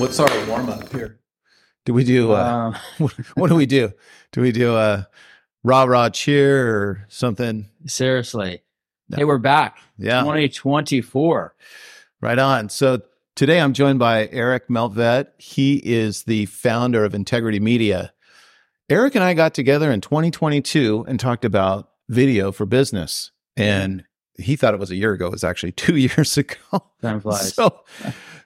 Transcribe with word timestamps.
What's 0.00 0.18
our 0.18 0.46
warm 0.46 0.70
up 0.70 0.90
here? 0.94 1.20
Do 1.84 1.92
we 1.92 2.04
do 2.04 2.32
uh, 2.32 2.72
Uh, 3.00 3.08
what 3.34 3.48
do 3.48 3.54
we 3.54 3.66
do? 3.66 3.92
Do 4.32 4.40
we 4.40 4.50
do 4.50 4.74
a 4.74 5.06
rah 5.62 5.82
rah 5.82 6.08
cheer 6.08 6.74
or 6.74 7.04
something? 7.08 7.68
seriously. 7.84 8.62
No. 9.10 9.18
Hey, 9.18 9.24
we're 9.24 9.36
back. 9.36 9.76
Yeah, 9.98 10.22
2024. 10.22 11.54
right 12.22 12.38
on. 12.38 12.70
So 12.70 13.02
today 13.36 13.60
I'm 13.60 13.74
joined 13.74 13.98
by 13.98 14.26
Erich 14.28 14.68
Meltvedt. 14.68 15.26
He 15.36 15.76
is 15.84 16.22
the 16.22 16.46
founder 16.46 17.04
of 17.04 17.14
Integrity 17.14 17.60
Media. 17.60 18.14
Erich 18.88 19.14
and 19.14 19.22
I 19.22 19.34
got 19.34 19.52
together 19.52 19.92
in 19.92 20.00
2022 20.00 21.04
and 21.08 21.20
talked 21.20 21.44
about 21.44 21.90
video 22.08 22.52
for 22.52 22.64
business. 22.64 23.32
And 23.54 24.04
he 24.40 24.56
thought 24.56 24.74
it 24.74 24.80
was 24.80 24.90
a 24.90 24.96
year 24.96 25.12
ago. 25.12 25.26
It 25.26 25.32
was 25.32 25.44
actually 25.44 25.72
two 25.86 25.96
years 25.96 26.36
ago. 26.36 26.56
Time 27.02 27.20
flies. 27.20 27.54
So, 27.60 27.80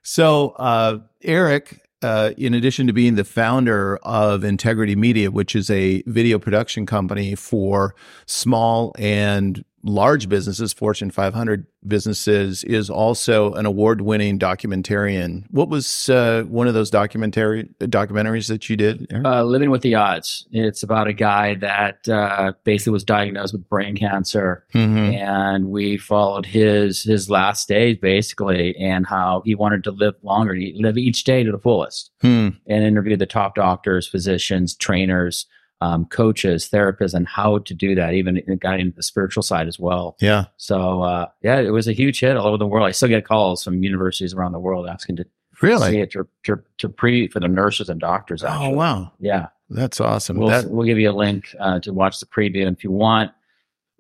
so 0.03 0.49
uh, 0.51 0.99
Erich, 1.23 1.81
uh, 2.03 2.33
in 2.37 2.53
addition 2.53 2.87
to 2.87 2.93
being 2.93 3.15
the 3.15 3.25
founder 3.25 3.97
of 3.99 4.45
Integrity 4.45 4.95
Media, 4.97 5.31
which 5.31 5.57
is 5.57 5.71
a 5.71 6.03
video 6.07 6.39
production 6.39 6.85
company 6.85 7.35
for 7.35 7.95
small 8.27 8.95
and 8.99 9.65
large 9.85 10.29
businesses, 10.31 10.73
Fortune 10.73 11.11
500 11.11 11.67
businesses, 11.87 12.65
is 12.65 12.89
also 12.89 13.53
an 13.53 13.67
award-winning 13.67 14.39
documentarian. 14.39 15.45
What 15.51 15.69
was 15.69 16.09
uh, 16.09 16.45
one 16.49 16.67
of 16.67 16.75
those 16.75 16.91
documentary 16.91 17.69
documentaries 17.81 18.49
that 18.49 18.69
you 18.71 18.77
did? 18.77 19.07
Uh, 19.25 19.45
Living 19.45 19.71
with 19.71 19.83
the 19.83 19.95
Odds. 19.95 20.47
It's 20.53 20.83
about 20.83 21.07
a 21.07 21.13
guy 21.13 21.55
that 21.57 22.09
uh, 22.09 22.53
basically 22.65 22.93
was 22.95 23.05
diagnosed 23.05 23.53
with 23.53 23.69
brain 23.69 23.97
cancer, 23.97 24.65
Mhm. 24.75 25.15
and 25.15 25.67
we 25.67 25.97
followed 25.99 26.47
his 26.47 27.03
his 27.03 27.29
last 27.29 27.69
days 27.69 27.99
basically, 28.01 28.75
and 28.77 29.07
how 29.07 29.43
he 29.45 29.55
wanted 29.55 29.85
to 29.85 29.91
live 29.91 30.15
longer, 30.23 30.55
he 30.55 30.75
live 30.81 30.97
each 30.97 31.25
day 31.25 31.43
to 31.45 31.53
the 31.53 31.59
fullest, 31.59 32.11
Hmm. 32.23 32.49
and 32.67 32.85
interviewed 32.85 33.19
the 33.19 33.27
top 33.27 33.55
doctors, 33.55 34.09
physicians, 34.09 34.75
trainers, 34.75 35.47
um, 35.85 36.07
coaches, 36.07 36.69
therapists, 36.73 37.15
and 37.15 37.27
how 37.29 37.59
to 37.69 37.75
do 37.75 37.95
that. 37.95 38.15
Even 38.15 38.41
got 38.61 38.81
into 38.81 38.97
the 38.97 39.03
spiritual 39.03 39.43
side 39.43 39.67
as 39.69 39.79
well. 39.79 40.17
Yeah. 40.21 40.45
So 40.57 41.03
uh, 41.03 41.27
yeah, 41.43 41.59
it 41.61 41.71
was 41.79 41.87
a 41.89 41.93
huge 41.93 42.21
hit 42.21 42.37
all 42.37 42.47
over 42.49 42.57
the 42.59 42.67
world. 42.67 42.87
I 42.89 42.93
still 42.93 43.09
get 43.09 43.27
calls 43.27 43.65
from 43.65 43.83
universities 43.83 44.33
around 44.35 44.53
the 44.53 44.61
world 44.61 44.87
asking 44.89 45.17
to 45.17 45.25
see 45.25 45.29
Really? 45.67 46.01
it 46.01 46.11
to, 46.13 46.27
to, 46.45 46.61
to 46.79 46.89
pre 46.89 47.29
for 47.29 47.41
the 47.41 47.49
nurses 47.49 47.89
and 47.89 48.01
doctors. 48.01 48.43
Oh 48.45 48.71
wow, 48.71 49.13
Yeah, 49.21 49.49
that's 49.71 50.01
awesome. 50.01 50.37
we'll 50.39 50.49
That- 50.49 50.71
we'll 50.71 50.87
give 50.87 50.99
you 50.99 51.11
a 51.11 51.19
link 51.25 51.55
uh, 51.61 51.79
to 51.81 51.93
watch 51.93 52.19
the 52.21 52.27
preview, 52.27 52.67
and 52.67 52.77
if 52.77 52.83
you 52.85 52.91
want, 52.91 53.31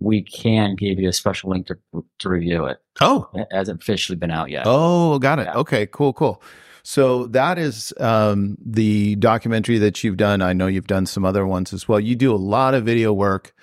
we 0.01 0.21
can 0.23 0.75
give 0.75 0.99
you 0.99 1.09
a 1.09 1.13
special 1.13 1.51
link 1.51 1.67
to 1.69 1.77
to 2.19 2.29
review 2.29 2.65
it. 2.67 2.79
oh, 3.01 3.29
It 3.35 3.47
hasn't 3.53 3.81
officially 3.83 4.17
been 4.17 4.31
out 4.33 4.51
yet. 4.51 4.65
Oh, 4.67 5.19
got 5.19 5.39
it. 5.39 5.47
Yeah. 5.47 5.55
Okay, 5.63 5.87
cool, 5.87 6.13
cool. 6.13 6.43
So 6.87 7.27
that 7.29 7.59
is 7.59 7.95
um, 7.99 8.59
the 8.65 9.17
documentary 9.17 9.79
that 9.79 10.05
you've 10.05 10.19
done. 10.19 10.43
I 10.43 10.53
know 10.53 10.67
you've 10.67 10.87
done 10.87 11.07
some 11.07 11.25
other 11.25 11.47
ones 11.47 11.73
as 11.73 11.89
well. 11.89 11.99
You 11.99 12.15
do 12.15 12.33
a 12.33 12.37
lot 12.37 12.75
of 12.75 12.85
video 12.85 13.13
work. 13.13 13.55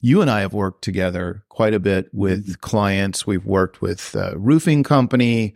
You 0.00 0.20
and 0.20 0.30
I 0.30 0.40
have 0.40 0.52
worked 0.52 0.82
together 0.82 1.44
quite 1.48 1.72
a 1.72 1.80
bit 1.80 2.10
with 2.12 2.60
clients. 2.60 3.26
We've 3.26 3.46
worked 3.46 3.80
with 3.80 4.14
a 4.16 4.36
roofing 4.36 4.82
company. 4.82 5.54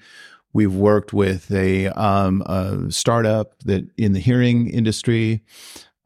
We've 0.52 0.72
worked 0.74 1.12
with 1.12 1.50
a, 1.50 1.88
um, 1.88 2.42
a 2.46 2.90
startup 2.90 3.58
that 3.64 3.86
in 3.98 4.12
the 4.12 4.20
hearing 4.20 4.70
industry, 4.70 5.42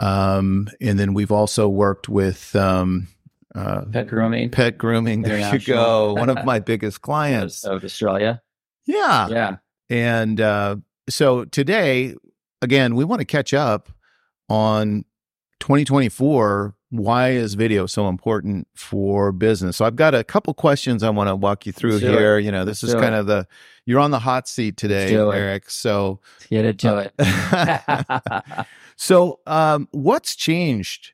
um, 0.00 0.68
and 0.80 0.98
then 0.98 1.14
we've 1.14 1.30
also 1.30 1.68
worked 1.68 2.08
with 2.08 2.56
um, 2.56 3.06
uh, 3.54 3.82
Pet 3.92 4.08
grooming 4.08 4.50
pet 4.50 4.78
grooming. 4.78 5.22
There 5.22 5.54
you 5.54 5.58
go. 5.60 6.14
One 6.14 6.30
of 6.30 6.44
my 6.44 6.58
biggest 6.58 7.02
clients. 7.02 7.64
of 7.64 7.84
Australia. 7.84 8.42
Yeah. 8.86 9.28
Yeah, 9.28 9.56
And 9.88 10.40
uh, 10.40 10.76
so 11.08 11.44
today, 11.46 12.14
again, 12.60 12.94
we 12.94 13.04
want 13.04 13.20
to 13.20 13.24
catch 13.24 13.52
up 13.54 13.88
on 14.48 15.04
2024. 15.60 16.74
Why 16.90 17.30
is 17.30 17.54
video 17.54 17.86
so 17.86 18.08
important 18.08 18.68
for 18.74 19.32
business? 19.32 19.78
So 19.78 19.86
I've 19.86 19.96
got 19.96 20.14
a 20.14 20.22
couple 20.22 20.52
questions 20.52 21.02
I 21.02 21.08
want 21.08 21.28
to 21.28 21.36
walk 21.36 21.64
you 21.64 21.72
through 21.72 21.92
Let's 21.92 22.02
here. 22.02 22.38
You 22.38 22.52
know, 22.52 22.66
this 22.66 22.82
Let's 22.82 22.94
is 22.94 23.00
kind 23.00 23.14
it. 23.14 23.18
of 23.20 23.26
the 23.26 23.46
you're 23.86 23.98
on 24.00 24.10
the 24.10 24.18
hot 24.18 24.46
seat 24.46 24.76
today, 24.76 25.08
it. 25.14 25.34
Erich. 25.34 25.70
So, 25.70 26.20
get 26.50 26.84
Uh, 26.84 27.08
it. 27.18 28.66
so 28.96 29.40
um, 29.46 29.88
what's 29.92 30.36
changed 30.36 31.12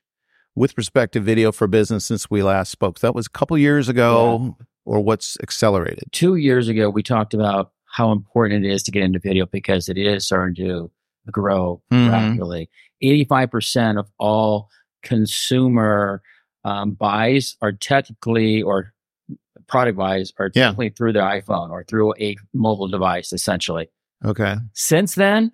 with 0.53 0.77
respect 0.77 1.13
to 1.13 1.21
video 1.21 1.51
for 1.53 1.65
business 1.67 2.05
since 2.05 2.29
we 2.29 2.43
last 2.43 2.71
spoke? 2.71 2.99
That 2.99 3.15
was 3.15 3.27
a 3.27 3.29
couple 3.29 3.57
years 3.57 3.87
ago, 3.87 4.57
or 4.85 4.99
what's 4.99 5.37
accelerated? 5.41 6.03
Two 6.11 6.35
years 6.35 6.67
ago, 6.67 6.89
we 6.89 7.03
talked 7.03 7.33
about 7.33 7.71
how 7.91 8.11
important 8.11 8.65
it 8.65 8.71
is 8.71 8.83
to 8.83 8.91
get 8.91 9.03
into 9.03 9.19
video 9.19 9.45
because 9.45 9.89
it 9.89 9.97
is 9.97 10.25
starting 10.25 10.55
to 10.55 10.91
grow 11.31 11.81
Mhm. 11.91 12.11
rapidly. 12.11 12.69
85% 13.01 13.97
of 13.99 14.09
all 14.19 14.69
consumer 15.03 16.21
um, 16.65 16.91
buys 16.91 17.55
are 17.61 17.71
technically 17.71 18.61
or 18.61 18.93
product 19.67 19.97
buys 19.97 20.33
are 20.39 20.51
Yeah. 20.53 20.73
through 20.95 21.13
their 21.13 21.23
iPhone 21.23 21.69
or 21.69 21.83
through 21.83 22.13
a 22.19 22.35
mobile 22.53 22.87
device, 22.89 23.31
essentially. 23.31 23.89
Okay. 24.25 24.55
Since 24.73 25.15
then, 25.15 25.51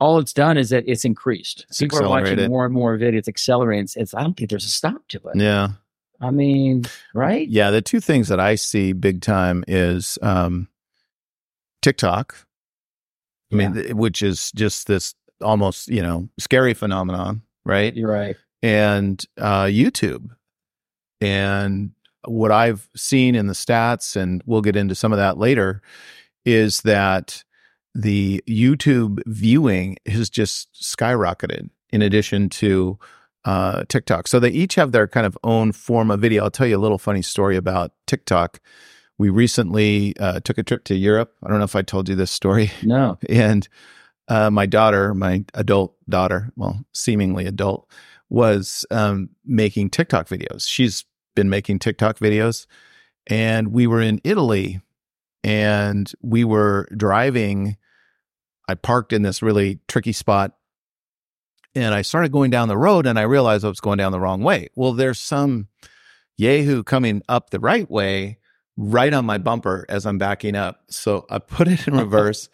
all 0.00 0.18
it's 0.18 0.32
done 0.32 0.58
is 0.58 0.70
that 0.70 0.82
it's 0.88 1.04
increased. 1.04 1.66
It's 1.68 1.78
People 1.78 2.02
are 2.02 2.08
watching 2.08 2.48
more 2.48 2.64
and 2.64 2.74
more 2.74 2.98
videos. 2.98 3.18
It's 3.18 3.28
accelerating. 3.28 3.84
It's- 3.84 4.14
I 4.14 4.22
don't 4.22 4.36
think 4.36 4.50
there's 4.50 4.64
a 4.64 4.70
stop 4.70 5.06
to 5.08 5.18
it. 5.32 5.36
Yeah. 5.36 5.68
I 6.20 6.30
mean, 6.30 6.84
right? 7.14 7.48
Yeah, 7.48 7.70
the 7.70 7.82
two 7.82 8.00
things 8.00 8.28
that 8.28 8.40
I 8.40 8.54
see 8.56 8.92
big 8.92 9.20
time 9.22 9.64
is 9.68 10.18
um, 10.22 10.68
TikTok. 11.82 12.36
I 13.52 13.54
mean, 13.54 13.74
th- 13.74 13.92
which 13.92 14.22
is 14.22 14.50
just 14.52 14.86
this 14.86 15.14
almost 15.42 15.88
you 15.88 16.02
know 16.02 16.28
scary 16.38 16.74
phenomenon, 16.74 17.42
right? 17.64 17.94
You're 17.94 18.10
right. 18.10 18.36
And 18.62 19.22
uh, 19.38 19.64
YouTube, 19.64 20.30
and 21.20 21.90
what 22.24 22.52
I've 22.52 22.88
seen 22.96 23.34
in 23.34 23.48
the 23.48 23.52
stats, 23.52 24.16
and 24.16 24.42
we'll 24.46 24.62
get 24.62 24.76
into 24.76 24.94
some 24.94 25.12
of 25.12 25.18
that 25.18 25.36
later, 25.36 25.82
is 26.44 26.80
that 26.82 27.44
the 27.94 28.42
YouTube 28.48 29.20
viewing 29.26 29.96
has 30.06 30.30
just 30.30 30.72
skyrocketed. 30.74 31.68
In 31.90 32.00
addition 32.00 32.48
to 32.48 32.98
uh, 33.44 33.84
TikTok. 33.88 34.28
So 34.28 34.38
they 34.38 34.50
each 34.50 34.76
have 34.76 34.92
their 34.92 35.06
kind 35.06 35.26
of 35.26 35.36
own 35.42 35.72
form 35.72 36.10
of 36.10 36.20
video. 36.20 36.44
I'll 36.44 36.50
tell 36.50 36.66
you 36.66 36.76
a 36.76 36.80
little 36.80 36.98
funny 36.98 37.22
story 37.22 37.56
about 37.56 37.92
TikTok. 38.06 38.60
We 39.18 39.30
recently 39.30 40.16
uh, 40.18 40.40
took 40.40 40.58
a 40.58 40.62
trip 40.62 40.84
to 40.84 40.94
Europe. 40.94 41.34
I 41.42 41.48
don't 41.48 41.58
know 41.58 41.64
if 41.64 41.76
I 41.76 41.82
told 41.82 42.08
you 42.08 42.14
this 42.14 42.30
story. 42.30 42.70
No. 42.82 43.18
And 43.28 43.68
uh, 44.28 44.50
my 44.50 44.66
daughter, 44.66 45.14
my 45.14 45.44
adult 45.54 45.94
daughter, 46.08 46.52
well, 46.56 46.84
seemingly 46.92 47.46
adult, 47.46 47.88
was 48.28 48.84
um, 48.90 49.30
making 49.44 49.90
TikTok 49.90 50.28
videos. 50.28 50.66
She's 50.66 51.04
been 51.34 51.50
making 51.50 51.78
TikTok 51.78 52.18
videos. 52.18 52.66
And 53.26 53.68
we 53.68 53.86
were 53.86 54.00
in 54.00 54.20
Italy 54.24 54.80
and 55.44 56.10
we 56.22 56.44
were 56.44 56.88
driving. 56.96 57.76
I 58.68 58.74
parked 58.74 59.12
in 59.12 59.22
this 59.22 59.42
really 59.42 59.80
tricky 59.86 60.12
spot 60.12 60.56
and 61.74 61.94
I 61.94 62.02
started 62.02 62.32
going 62.32 62.50
down 62.50 62.68
the 62.68 62.76
road 62.76 63.06
and 63.06 63.18
I 63.18 63.22
realized 63.22 63.64
I 63.64 63.68
was 63.68 63.80
going 63.80 63.98
down 63.98 64.12
the 64.12 64.20
wrong 64.20 64.42
way. 64.42 64.68
Well, 64.74 64.92
there's 64.92 65.18
some 65.18 65.68
Yahoo 66.36 66.82
coming 66.82 67.22
up 67.28 67.50
the 67.50 67.60
right 67.60 67.90
way 67.90 68.38
right 68.76 69.12
on 69.12 69.24
my 69.24 69.38
bumper 69.38 69.84
as 69.88 70.06
I'm 70.06 70.18
backing 70.18 70.56
up. 70.56 70.82
So 70.88 71.26
I 71.30 71.38
put 71.38 71.68
it 71.68 71.86
in 71.86 71.96
reverse. 71.98 72.48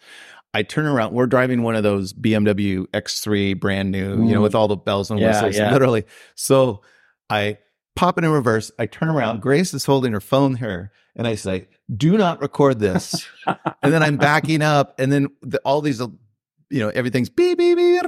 I 0.53 0.63
turn 0.63 0.85
around. 0.85 1.13
We're 1.13 1.27
driving 1.27 1.61
one 1.61 1.75
of 1.75 1.83
those 1.83 2.11
BMW 2.13 2.87
X3 2.87 3.59
brand 3.59 3.91
new, 3.91 4.25
you 4.25 4.33
know, 4.33 4.41
with 4.41 4.55
all 4.55 4.67
the 4.67 4.75
bells 4.75 5.11
and 5.11 5.19
whistles, 5.19 5.55
yeah. 5.55 5.71
literally. 5.71 6.05
So 6.33 6.81
I 7.29 7.59
pop 7.95 8.17
it 8.17 8.23
in 8.23 8.31
reverse. 8.31 8.71
I 8.79 8.87
turn 8.87 9.09
around. 9.09 9.29
Uh-huh. 9.29 9.41
Grace 9.41 9.73
is 9.73 9.85
holding 9.85 10.11
her 10.13 10.21
phone 10.21 10.55
here. 10.55 10.91
And 11.15 11.27
I 11.27 11.35
say, 11.35 11.67
do 11.95 12.17
not 12.17 12.41
record 12.41 12.79
this. 12.79 13.27
and 13.45 13.93
then 13.93 14.01
I'm 14.01 14.17
backing 14.17 14.63
up. 14.63 14.99
And 14.99 15.11
then 15.11 15.27
the, 15.41 15.59
all 15.59 15.81
these, 15.81 15.99
you 15.99 16.79
know, 16.79 16.89
everything's 16.89 17.29
beep, 17.29 17.57
beep, 17.57 17.77
beep. 17.77 18.01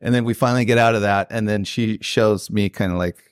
And 0.00 0.14
then 0.14 0.24
we 0.24 0.34
finally 0.34 0.64
get 0.64 0.78
out 0.78 0.94
of 0.94 1.02
that. 1.02 1.28
And 1.30 1.48
then 1.48 1.64
she 1.64 1.98
shows 2.00 2.50
me 2.50 2.68
kind 2.68 2.90
of 2.90 2.98
like 2.98 3.29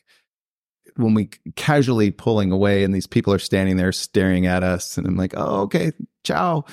when 0.99 1.15
we 1.15 1.31
casually 1.55 2.11
pulling 2.11 2.51
away 2.51 2.83
and 2.83 2.93
these 2.93 3.07
people 3.07 3.33
are 3.33 3.39
standing 3.39 3.77
there 3.77 3.93
staring 3.93 4.47
at 4.47 4.65
us. 4.65 4.99
And 4.99 5.07
I'm 5.07 5.17
like, 5.17 5.33
oh, 5.37 5.63
okay, 5.63 5.93
ciao. 6.25 6.65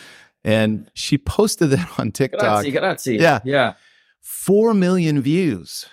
And 0.43 0.89
she 0.95 1.17
posted 1.17 1.69
that 1.69 1.99
on 1.99 2.11
TikTok. 2.11 2.41
Grazie, 2.41 2.71
grazie. 2.71 3.15
Yeah. 3.17 3.39
Yeah. 3.45 3.73
Four 4.21 4.73
million 4.73 5.21
views 5.21 5.85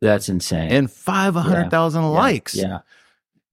That's 0.00 0.28
insane. 0.28 0.72
and 0.72 0.90
500,000 0.90 2.02
Yeah, 2.02 2.08
likes. 2.08 2.54
Yeah. 2.56 2.78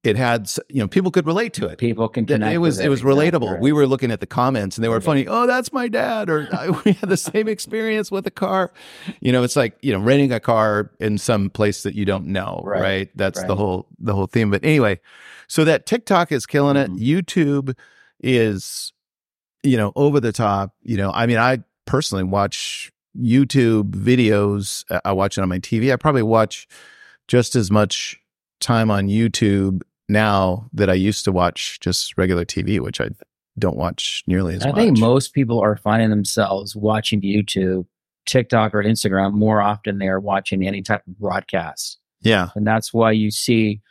It 0.03 0.17
had, 0.17 0.51
you 0.67 0.79
know, 0.79 0.87
people 0.89 1.11
could 1.11 1.25
relate 1.25 1.53
to 1.53 1.67
it. 1.67 1.77
People 1.77 2.09
can 2.09 2.25
It- 2.25 2.27
connect. 2.27 2.53
it 2.53 2.57
was 2.57 2.75
with 2.77 2.85
it 2.85 2.89
was 2.89 3.03
relatable. 3.03 3.51
right. 3.53 3.61
We 3.61 3.71
were 3.71 3.87
looking 3.87 4.11
at 4.11 4.19
the 4.19 4.25
comments 4.25 4.75
and 4.77 4.83
they 4.83 4.89
were 4.89 4.97
Okay. 4.97 5.05
funny. 5.05 5.27
Oh, 5.27 5.47
that's 5.47 5.71
my 5.71 5.87
dad, 5.87 6.29
or 6.29 6.47
we 6.85 6.91
had 6.91 7.09
the 7.09 7.15
same 7.17 7.47
experience 7.47 8.11
with 8.11 8.27
a 8.27 8.31
car. 8.31 8.73
You 9.21 9.31
know, 9.31 9.43
it's 9.43 9.55
like 9.55 9.77
you 9.81 9.93
know 9.93 9.99
renting 9.99 10.31
a 10.33 10.41
car 10.41 10.91
in 10.99 11.17
some 11.17 11.49
place 11.49 11.83
that 11.83 11.95
you 11.95 12.03
don't 12.03 12.27
know, 12.27 12.61
right? 12.65 12.81
Right, 12.81 13.09
That's 13.15 13.41
the 13.43 13.55
whole 13.55 13.87
the 13.97 14.13
whole 14.13 14.27
theme. 14.27 14.51
But 14.51 14.65
anyway, 14.65 14.99
so 15.47 15.63
that 15.63 15.85
TikTok 15.85 16.31
is 16.33 16.45
killing 16.45 16.75
it. 16.75 16.91
Mhm. 16.91 16.99
YouTube 16.99 17.73
is, 18.21 18.91
you 19.63 19.77
know, 19.77 19.93
over 19.95 20.19
the 20.19 20.31
top. 20.33 20.73
You 20.83 20.97
know, 20.97 21.11
I 21.13 21.25
mean, 21.27 21.37
I 21.37 21.59
personally 21.85 22.23
watch 22.25 22.91
YouTube 23.17 23.91
videos. 23.91 24.83
I 25.05 25.11
watch 25.13 25.37
it 25.37 25.41
on 25.41 25.49
my 25.49 25.59
TV. 25.59 25.93
I 25.93 25.95
probably 25.95 26.23
watch 26.23 26.67
just 27.27 27.55
as 27.55 27.71
much 27.71 28.19
time 28.59 28.89
on 28.89 29.07
YouTube 29.07 29.81
now 30.09 30.69
that 30.73 30.89
I 30.89 30.93
used 30.93 31.25
to 31.25 31.31
watch 31.31 31.79
just 31.79 32.17
regular 32.17 32.45
TV, 32.45 32.79
which 32.79 32.99
I 32.99 33.09
don't 33.57 33.77
watch 33.77 34.23
nearly 34.27 34.55
as 34.55 34.63
I 34.63 34.69
much. 34.69 34.77
I 34.77 34.79
think 34.79 34.97
most 34.99 35.33
people 35.33 35.59
are 35.59 35.75
finding 35.75 36.09
themselves 36.09 36.75
watching 36.75 37.21
YouTube, 37.21 37.85
TikTok, 38.25 38.73
or 38.73 38.83
Instagram 38.83 39.33
more 39.33 39.61
often 39.61 39.99
they 39.99 40.07
are 40.07 40.19
watching 40.19 40.65
any 40.65 40.81
type 40.81 41.05
of 41.07 41.17
broadcast. 41.19 41.99
yeah, 42.21 42.49
And 42.55 42.65
that's 42.65 42.93
why 42.93 43.11
you 43.11 43.31
see 43.31 43.81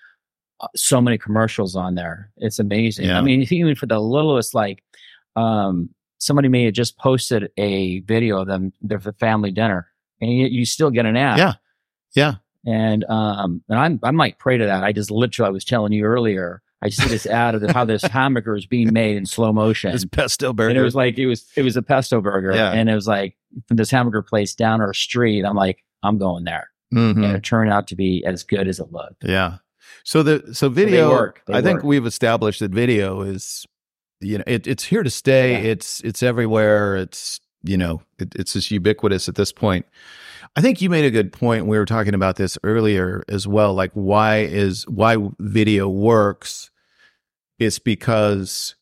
uh, 0.60 0.68
so 0.74 1.00
many 1.00 1.18
commercials 1.18 1.76
on 1.76 1.94
there. 1.94 2.30
It's 2.38 2.58
amazing. 2.58 3.06
Yeah. 3.06 3.18
I 3.18 3.22
mean, 3.22 3.42
even 3.50 3.74
for 3.74 3.86
the 3.86 4.00
littlest, 4.00 4.54
like, 4.54 4.82
um, 5.36 5.90
somebody 6.18 6.48
may 6.48 6.64
have 6.64 6.74
just 6.74 6.98
posted 6.98 7.50
a 7.56 8.00
video 8.00 8.40
of 8.40 8.46
them, 8.46 8.72
their 8.80 9.00
family 9.00 9.50
dinner, 9.50 9.88
and 10.20 10.30
you, 10.30 10.46
you 10.46 10.64
still 10.64 10.90
get 10.90 11.06
an 11.06 11.16
ad. 11.16 11.38
Yeah. 11.38 11.54
Yeah. 12.14 12.34
And 12.66 13.04
um, 13.08 13.62
and 13.68 13.78
I'm, 13.78 14.00
I 14.02 14.10
might 14.12 14.38
pray 14.38 14.56
to 14.58 14.64
that. 14.66 14.84
I 14.84 14.92
just 14.92 15.10
literally, 15.10 15.48
I 15.48 15.50
was 15.50 15.64
telling 15.64 15.92
you 15.92 16.04
earlier, 16.04 16.62
I 16.80 16.90
see 16.90 17.08
this 17.08 17.26
ad 17.26 17.54
of 17.56 17.62
how 17.70 17.84
this 17.84 18.02
hamburger 18.02 18.54
is 18.56 18.66
being 18.66 18.92
made 18.92 19.16
in 19.16 19.26
slow 19.26 19.52
motion. 19.52 19.90
this 19.92 20.04
pesto 20.04 20.52
burger. 20.52 20.70
and 20.70 20.78
it 20.78 20.82
was 20.82 20.94
like 20.94 21.18
it 21.18 21.26
was 21.26 21.44
it 21.56 21.62
was 21.62 21.76
a 21.76 21.82
pesto 21.82 22.20
burger, 22.20 22.52
Yeah. 22.54 22.72
and 22.72 22.88
it 22.88 22.94
was 22.94 23.06
like 23.08 23.36
from 23.68 23.76
this 23.78 23.90
hamburger 23.90 24.22
place 24.22 24.54
down 24.54 24.80
our 24.80 24.94
street. 24.94 25.44
I'm 25.44 25.56
like, 25.56 25.84
I'm 26.04 26.18
going 26.18 26.44
there, 26.44 26.68
Mhm. 26.94 27.24
and 27.24 27.36
it 27.36 27.42
turned 27.42 27.72
out 27.72 27.88
to 27.88 27.96
be 27.96 28.24
as 28.24 28.42
good 28.44 28.68
as 28.68 28.78
it 28.80 28.92
looked. 28.92 29.24
Yeah. 29.24 29.58
So 30.04 30.22
the 30.22 30.54
so 30.54 30.68
they 30.68 30.84
video 30.84 31.10
work. 31.10 31.42
They 31.46 31.54
I 31.54 31.62
think 31.62 31.82
we've 31.82 32.06
established 32.06 32.60
that 32.60 32.70
video 32.72 33.22
is 33.22 33.66
you 34.20 34.38
know 34.38 34.44
it, 34.46 34.66
it's 34.68 34.84
here 34.84 35.02
to 35.02 35.10
stay. 35.10 35.52
Yeah. 35.52 35.70
It's 35.72 36.00
it's 36.02 36.22
everywhere. 36.22 36.96
It's 36.96 37.40
you 37.64 37.76
know 37.76 38.02
it, 38.20 38.34
it's 38.36 38.52
just 38.54 38.70
ubiquitous 38.70 39.28
at 39.28 39.34
this 39.34 39.52
point. 39.52 39.84
I 40.54 40.60
think 40.60 40.80
you 40.80 40.90
made 40.90 41.04
a 41.04 41.10
good 41.10 41.32
point. 41.32 41.66
We 41.66 41.78
were 41.78 41.86
talking 41.86 42.14
about 42.14 42.36
this 42.36 42.58
earlier 42.62 43.24
as 43.28 43.46
well. 43.46 43.74
Like 43.74 43.92
why 43.94 44.40
is 44.40 44.86
why 44.88 45.16
video 45.38 45.88
works? 45.88 46.70
It's 47.58 47.78
because 47.78 48.74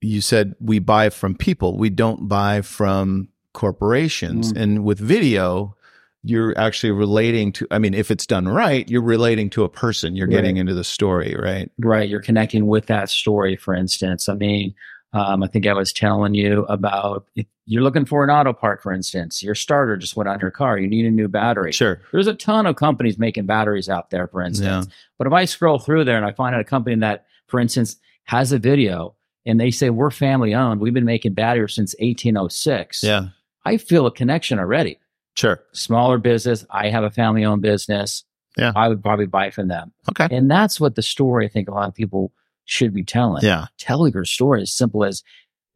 you 0.00 0.20
said 0.20 0.54
we 0.60 0.78
buy 0.78 1.10
from 1.10 1.34
people. 1.34 1.76
We 1.76 1.90
don't 1.90 2.28
buy 2.28 2.62
from 2.62 3.28
corporations. 3.52 4.52
Mm. 4.52 4.60
And 4.60 4.84
with 4.84 4.98
video, 4.98 5.76
you're 6.22 6.58
actually 6.58 6.90
relating 6.90 7.52
to 7.52 7.66
i 7.70 7.78
mean 7.78 7.94
if 7.94 8.10
it's 8.10 8.26
done 8.26 8.48
right 8.48 8.90
you're 8.90 9.00
relating 9.00 9.48
to 9.48 9.62
a 9.62 9.68
person 9.68 10.16
you're 10.16 10.26
getting 10.26 10.56
into 10.56 10.74
the 10.74 10.82
story 10.82 11.36
right 11.38 11.70
Right, 11.78 12.08
you're 12.08 12.20
connecting 12.20 12.66
with 12.66 12.86
that 12.86 13.10
story. 13.10 13.54
For 13.54 13.74
instance, 13.74 14.28
I 14.28 14.34
mean, 14.34 14.74
um, 15.16 15.42
I 15.42 15.46
think 15.46 15.66
I 15.66 15.72
was 15.72 15.92
telling 15.92 16.34
you 16.34 16.64
about 16.68 17.26
if 17.34 17.46
you're 17.64 17.82
looking 17.82 18.04
for 18.04 18.22
an 18.22 18.30
auto 18.30 18.52
part, 18.52 18.82
for 18.82 18.92
instance, 18.92 19.42
your 19.42 19.54
starter 19.54 19.96
just 19.96 20.14
went 20.16 20.28
on 20.28 20.38
your 20.40 20.50
car. 20.50 20.78
You 20.78 20.88
need 20.88 21.06
a 21.06 21.10
new 21.10 21.26
battery. 21.26 21.72
sure 21.72 22.02
There's 22.12 22.26
a 22.26 22.34
ton 22.34 22.66
of 22.66 22.76
companies 22.76 23.18
making 23.18 23.46
batteries 23.46 23.88
out 23.88 24.10
there, 24.10 24.28
for 24.28 24.42
instance. 24.42 24.86
Yeah. 24.86 24.94
But 25.18 25.26
if 25.26 25.32
I 25.32 25.46
scroll 25.46 25.78
through 25.78 26.04
there 26.04 26.16
and 26.16 26.26
I 26.26 26.32
find 26.32 26.54
out 26.54 26.60
a 26.60 26.64
company 26.64 26.96
that, 26.96 27.24
for 27.46 27.58
instance, 27.60 27.96
has 28.24 28.52
a 28.52 28.58
video 28.58 29.14
and 29.46 29.58
they 29.58 29.70
say 29.70 29.90
we're 29.90 30.10
family 30.10 30.54
owned, 30.54 30.80
we've 30.80 30.94
been 30.94 31.04
making 31.04 31.32
batteries 31.32 31.74
since 31.74 31.94
1806. 31.98 33.02
yeah 33.02 33.28
I 33.64 33.78
feel 33.78 34.06
a 34.06 34.12
connection 34.12 34.58
already. 34.58 35.00
sure 35.36 35.64
Smaller 35.72 36.18
business. 36.18 36.64
I 36.70 36.90
have 36.90 37.04
a 37.04 37.10
family 37.10 37.44
owned 37.44 37.62
business. 37.62 38.22
Yeah. 38.56 38.72
I 38.76 38.88
would 38.88 39.02
probably 39.02 39.26
buy 39.26 39.50
from 39.50 39.68
them. 39.68 39.92
okay 40.10 40.28
And 40.34 40.50
that's 40.50 40.78
what 40.80 40.94
the 40.94 41.02
story 41.02 41.46
I 41.46 41.48
think 41.48 41.68
a 41.68 41.72
lot 41.72 41.88
of 41.88 41.94
people 41.94 42.32
should 42.66 42.92
be 42.92 43.02
telling. 43.04 43.42
yeah 43.44 43.66
Tell 43.78 44.06
your 44.06 44.24
story 44.26 44.62
as 44.62 44.72
simple 44.72 45.04
as 45.04 45.22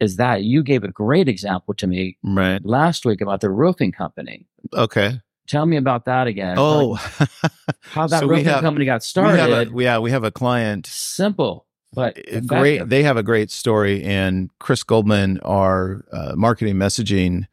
is 0.00 0.16
that. 0.16 0.42
You 0.44 0.62
gave 0.62 0.82
a 0.84 0.88
great 0.88 1.28
example 1.28 1.74
to 1.74 1.86
me 1.86 2.16
right 2.22 2.64
last 2.64 3.04
week 3.06 3.20
about 3.20 3.40
the 3.40 3.50
roofing 3.50 3.92
company. 3.92 4.46
okay 4.74 5.20
Tell 5.46 5.66
me 5.66 5.76
about 5.76 6.04
that 6.04 6.26
again. 6.28 6.54
oh 6.58 6.94
how 7.82 8.06
that 8.06 8.20
So 8.20 8.26
roofing 8.28 8.44
have- 8.46 8.60
company 8.60 8.84
got 8.84 8.92
we 9.16 9.22
have 9.22 9.40
started. 9.48 9.72
a, 9.72 9.82
yeah 9.82 9.98
we 9.98 10.10
have 10.10 10.24
a 10.24 10.30
client 10.30 10.86
Simple, 10.86 11.66
but 11.92 12.14
great 12.46 12.74
effective. 12.76 12.88
they 12.88 13.02
have 13.02 13.16
a 13.16 13.22
great 13.22 13.50
story 13.50 14.02
and 14.04 14.48
chris 14.58 14.82
goldman 14.82 15.38
our 15.40 16.04
uh, 16.12 16.34
marketing 16.36 16.76
messaging 16.76 17.46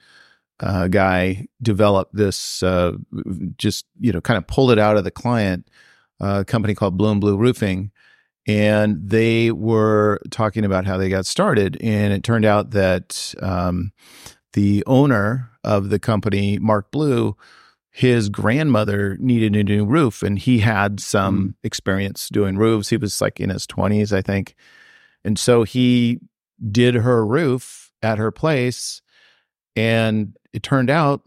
uh, 0.60 0.88
guy 0.88 1.46
developed 1.62 2.16
this 2.16 2.62
uh, 2.64 2.94
just 3.58 3.86
you 4.00 4.12
know 4.12 4.22
kind 4.22 4.38
of 4.38 4.48
pulled 4.48 4.72
it 4.72 4.80
out 4.80 4.98
of 4.98 5.04
the 5.04 5.12
client 5.12 5.68
uh, 6.20 6.44
company 6.46 6.74
called 6.76 6.98
blue 6.98 7.12
and 7.12 7.22
blue 7.22 7.38
roofing 7.38 7.92
and 8.48 8.98
they 9.10 9.52
were 9.52 10.20
talking 10.32 10.64
about 10.64 10.86
how 10.86 10.98
they 10.98 11.10
got 11.10 11.26
started 11.26 11.78
and 11.82 12.14
it 12.14 12.24
turned 12.24 12.46
out 12.46 12.72
that 12.72 13.36
um, 13.42 13.92
the 14.54 14.84
owner 14.88 15.52
of 15.64 15.90
the 15.90 16.00
company 16.00 16.58
mark 16.58 16.92
blue 16.92 17.36
his 17.98 18.30
grandmother 18.30 19.18
needed 19.20 19.56
a 19.56 19.64
new 19.64 19.84
roof 19.84 20.22
and 20.22 20.38
he 20.38 20.60
had 20.60 21.00
some 21.00 21.56
experience 21.64 22.30
doing 22.30 22.56
roofs. 22.56 22.90
He 22.90 22.98
was 22.98 23.20
like 23.20 23.40
in 23.40 23.50
his 23.50 23.66
20s 23.66 24.16
i 24.16 24.22
think. 24.22 24.54
And 25.24 25.40
so 25.40 25.64
he 25.64 26.20
did 26.72 26.94
her 26.94 27.26
roof 27.26 27.92
at 28.04 28.20
her 28.20 28.32
place 28.32 29.02
and 29.76 30.38
it 30.54 30.62
turned 30.62 30.92
out 30.92 31.24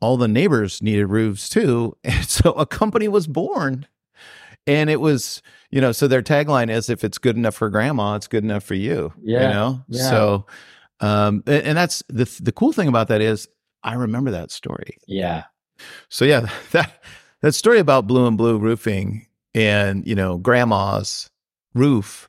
all 0.00 0.16
the 0.16 0.26
neighbors 0.26 0.82
needed 0.82 1.06
roofs 1.06 1.48
too. 1.48 1.96
And 2.04 2.24
so 2.24 2.50
a 2.54 2.66
company 2.66 3.06
was 3.06 3.28
born 3.28 3.86
and 4.66 4.90
it 4.90 5.00
was 5.00 5.42
you 5.70 5.80
know 5.80 5.92
so 5.92 6.08
their 6.08 6.22
tagline 6.22 6.70
is 6.70 6.90
if 6.90 7.04
it's 7.04 7.18
good 7.18 7.36
enough 7.36 7.54
for 7.54 7.70
grandma 7.70 8.14
it's 8.14 8.26
good 8.26 8.44
enough 8.44 8.64
for 8.64 8.74
you 8.74 9.12
yeah, 9.22 9.42
you 9.42 9.54
know 9.54 9.84
yeah. 9.88 10.10
so 10.10 10.46
um 11.00 11.42
and, 11.46 11.62
and 11.64 11.78
that's 11.78 12.02
the 12.08 12.24
the 12.42 12.52
cool 12.52 12.72
thing 12.72 12.88
about 12.88 13.08
that 13.08 13.20
is 13.20 13.48
i 13.82 13.94
remember 13.94 14.30
that 14.30 14.50
story 14.50 14.98
yeah, 15.06 15.44
so 16.08 16.24
yeah 16.24 16.48
that 16.72 17.02
that 17.42 17.52
story 17.52 17.78
about 17.78 18.06
blue 18.06 18.26
and 18.26 18.38
blue 18.38 18.58
roofing 18.58 19.26
and 19.54 20.06
you 20.06 20.14
know 20.14 20.38
grandma's 20.38 21.30
roof 21.74 22.28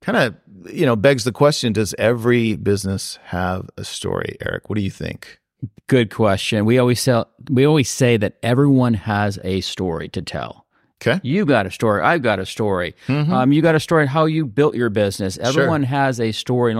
kind 0.00 0.18
of 0.18 0.34
you 0.72 0.86
know 0.86 0.96
begs 0.96 1.24
the 1.24 1.32
question 1.32 1.72
does 1.72 1.94
every 1.98 2.56
business 2.56 3.18
have 3.24 3.68
a 3.76 3.84
story 3.84 4.36
Erich 4.40 4.68
what 4.68 4.76
do 4.76 4.82
you 4.82 4.90
think 4.90 5.40
good 5.86 6.10
question. 6.10 6.64
We 6.64 6.78
always 6.78 7.00
sell. 7.00 7.28
We 7.50 7.64
always 7.64 7.90
say 7.90 8.16
that 8.16 8.38
everyone 8.42 8.94
has 8.94 9.38
a 9.44 9.60
story 9.60 10.08
to 10.10 10.22
tell. 10.22 10.63
Okay 11.06 11.20
You 11.22 11.44
got 11.44 11.66
a 11.66 11.70
story. 11.70 12.00
I've 12.02 12.22
got 12.22 12.38
a 12.38 12.46
story. 12.46 12.94
Mhm. 13.08 13.28
Um, 13.30 13.52
you 13.52 13.60
got 13.62 13.74
a 13.74 13.80
story 13.80 14.06
how 14.06 14.24
you 14.26 14.46
built 14.46 14.74
your 14.74 14.90
business. 14.90 15.38
Everyone 15.38 15.82
has 15.84 16.20
a 16.20 16.32
story. 16.32 16.74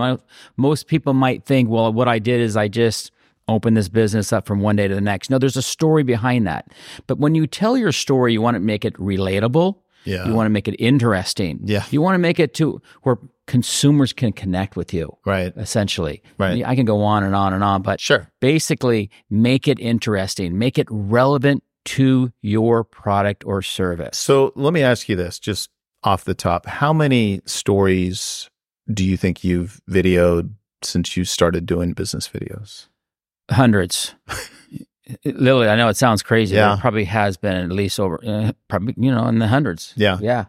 Most 0.57 0.87
people 0.87 1.13
might 1.13 1.43
think, 1.45 1.69
well, 1.69 1.91
what 1.93 2.07
I 2.07 2.19
did 2.19 2.41
is 2.41 2.55
I 2.57 2.67
just 2.67 3.11
opened 3.47 3.77
this 3.77 3.89
business 3.89 4.33
up 4.33 4.47
from 4.47 4.59
one 4.61 4.75
day 4.75 4.87
to 4.87 4.95
the 4.95 5.01
next. 5.01 5.29
No, 5.29 5.37
there's 5.37 5.57
a 5.57 5.61
story 5.61 6.03
behind 6.03 6.47
that. 6.47 6.67
But 7.07 7.19
when 7.19 7.35
you 7.35 7.45
tell 7.45 7.77
your 7.77 7.91
story, 7.91 8.33
you 8.33 8.41
want 8.41 8.55
to 8.55 8.59
make 8.59 8.83
it 8.85 8.93
relatable. 8.95 9.75
yeah 10.05 10.27
You 10.27 10.33
want 10.33 10.47
to 10.47 10.49
make 10.49 10.67
it 10.67 10.75
interesting. 10.79 11.59
Yeah. 11.63 11.83
You 11.91 12.01
want 12.01 12.15
to 12.15 12.19
make 12.19 12.39
it 12.39 12.53
to 12.55 12.81
where 13.03 13.17
consumers 13.47 14.13
can 14.13 14.31
connect 14.33 14.75
with 14.75 14.91
you, 14.93 15.15
right 15.25 15.53
essentially. 15.55 16.23
Right. 16.39 16.65
I 16.65 16.73
can 16.75 16.85
go 16.85 17.03
on 17.03 17.23
and 17.23 17.35
on 17.35 17.53
and 17.53 17.63
on, 17.63 17.83
but 17.83 17.99
sure 17.99 18.27
basically 18.39 19.09
make 19.29 19.67
it 19.67 19.79
interesting, 19.79 20.57
make 20.57 20.79
it 20.79 20.87
relevant 20.89 21.63
to 21.85 22.31
your 22.41 22.83
product 22.83 23.45
or 23.45 23.61
service. 23.61 24.17
so 24.17 24.51
let 24.55 24.73
me 24.73 24.81
ask 24.81 25.07
you 25.07 25.15
this 25.15 25.39
just 25.39 25.69
off 26.03 26.23
the 26.25 26.35
top 26.35 26.65
how 26.65 26.91
many 26.93 27.41
stories 27.45 28.49
do 28.93 29.03
you 29.03 29.17
think 29.17 29.43
you've 29.43 29.81
videoed 29.89 30.51
since 30.83 31.15
you 31.17 31.23
started 31.23 31.65
doing 31.65 31.93
business 31.93 32.27
videos 32.27 32.87
Hundreds. 33.51 34.15
Literally, 35.23 35.67
I 35.67 35.75
know 35.75 35.87
it 35.87 35.97
sounds 35.97 36.23
crazy. 36.23 36.55
Yeah. 36.55 36.69
but 36.69 36.77
it 36.77 36.81
probably 36.81 37.03
has 37.05 37.37
been 37.37 37.55
at 37.57 37.69
least 37.71 37.99
over, 37.99 38.19
uh, 38.25 38.53
probably 38.67 38.95
you 38.97 39.11
know, 39.11 39.27
in 39.27 39.37
the 39.37 39.47
hundreds. 39.47 39.93
yeah 39.95 40.17
Yeah, 40.19 40.45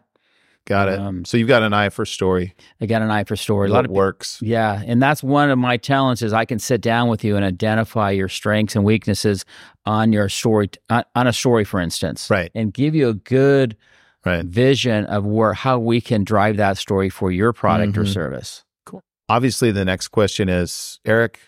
got 0.67 0.89
it 0.89 0.99
Um, 0.99 1.25
so 1.25 1.37
you've 1.37 1.49
got 1.49 1.63
an 1.63 1.73
eye 1.73 1.89
for 1.89 2.05
story 2.05 2.55
I 2.81 2.87
got 2.87 3.01
an 3.03 3.11
eye 3.11 3.25
for 3.25 3.37
story. 3.37 3.69
A 3.71 3.73
lot 3.73 3.85
of 3.87 3.91
works 3.91 4.39
Yeah, 4.43 4.83
and 4.87 5.01
that's 5.03 5.23
one 5.23 5.51
of 5.51 5.59
my 5.59 5.77
talents 5.79 6.21
is 6.23 6.33
I 6.33 6.45
can 6.45 6.59
sit 6.59 6.81
down 6.83 7.09
with 7.09 7.25
you 7.25 7.37
and 7.37 7.45
identify 7.45 8.11
your 8.11 8.29
strengths 8.29 8.77
and 8.77 8.85
weaknesses 8.85 9.45
on 9.87 10.13
your 10.13 10.29
story 10.29 10.69
on, 10.91 11.05
on 11.15 11.27
a 11.27 11.33
story, 11.33 11.65
for 11.65 11.81
instance, 11.81 12.29
Right. 12.29 12.51
and 12.55 12.73
give 12.75 12.95
you 12.95 13.09
a 13.09 13.15
good 13.15 13.77
right 14.25 14.45
vision 14.45 15.05
of 15.07 15.25
where 15.25 15.55
how 15.55 15.79
we 15.79 16.01
can 16.01 16.25
drive 16.25 16.57
that 16.59 16.77
story 16.79 17.09
for 17.09 17.31
your 17.31 17.53
product 17.53 17.97
or 17.97 18.03
Mhm. 18.03 18.13
service. 18.13 18.65
Cool. 18.85 19.01
Obviously 19.29 19.71
the 19.71 19.85
next 19.85 20.09
question 20.09 20.49
is 20.49 21.01
Erich 21.07 21.39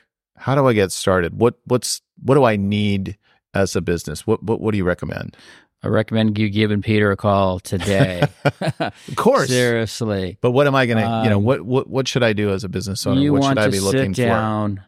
how 0.41 0.55
do 0.55 0.69
i 0.69 0.73
get 0.73 0.93
started 0.93 1.41
what 1.41 1.55
what's 1.65 2.01
what 2.23 2.37
do 2.37 2.45
i 2.45 2.55
need 2.55 3.19
as 3.55 3.75
a 3.75 3.81
business 3.81 4.25
what 4.25 4.41
what, 4.41 4.61
what 4.61 4.71
do 4.71 4.79
you 4.79 4.85
recommend 4.85 5.37
I 5.83 5.89
recommend 5.89 6.37
you 6.39 6.49
giving 6.51 6.83
Peter 6.83 7.11
a 7.13 7.17
call 7.17 7.61
today. 7.61 8.23
of 8.81 8.93
course 9.17 9.49
Seriously. 9.49 10.39
but 10.41 10.51
what 10.51 10.67
am 10.67 10.75
i 10.75 10.87
gonna 10.87 11.23
you 11.25 11.31
know 11.31 11.39
Um, 11.39 11.45
what 11.45 11.63
what 11.63 11.89
what 11.89 12.09
should 12.09 12.23
i 12.23 12.33
do 12.33 12.51
as 12.51 12.65
a 12.65 12.69
business 12.69 13.07
owner 13.07 13.21
you 13.21 13.33
what 13.33 13.43
want 13.43 13.59
should 13.59 13.63
i 13.63 13.67
to 13.67 13.71
be 13.71 13.81
looking 13.81 14.15
sit 14.15 14.27
down, 14.27 14.83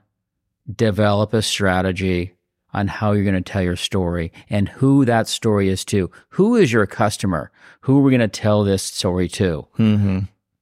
develop 0.75 1.33
a 1.33 1.43
strategy 1.43 2.35
on 2.73 2.87
how 2.89 3.13
you're 3.13 3.25
going 3.25 3.35
to 3.43 3.53
tell 3.53 3.63
your 3.63 3.77
story 3.77 4.33
and 4.49 4.69
who 4.69 5.05
that 5.05 5.27
story 5.27 5.69
is 5.69 5.85
to. 5.85 6.09
Who 6.31 6.55
is 6.55 6.73
your 6.73 6.87
customer? 6.87 7.51
Who 7.81 7.99
are 7.99 8.03
we 8.03 8.11
going 8.13 8.21
to 8.21 8.29
tell 8.29 8.63
this 8.63 8.83
story 8.83 9.29
to? 9.31 9.67
mm-hmm. 9.77 10.19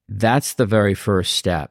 That's 0.09 0.55
the 0.55 0.65
very 0.65 0.95
first 0.95 1.35
step. 1.35 1.71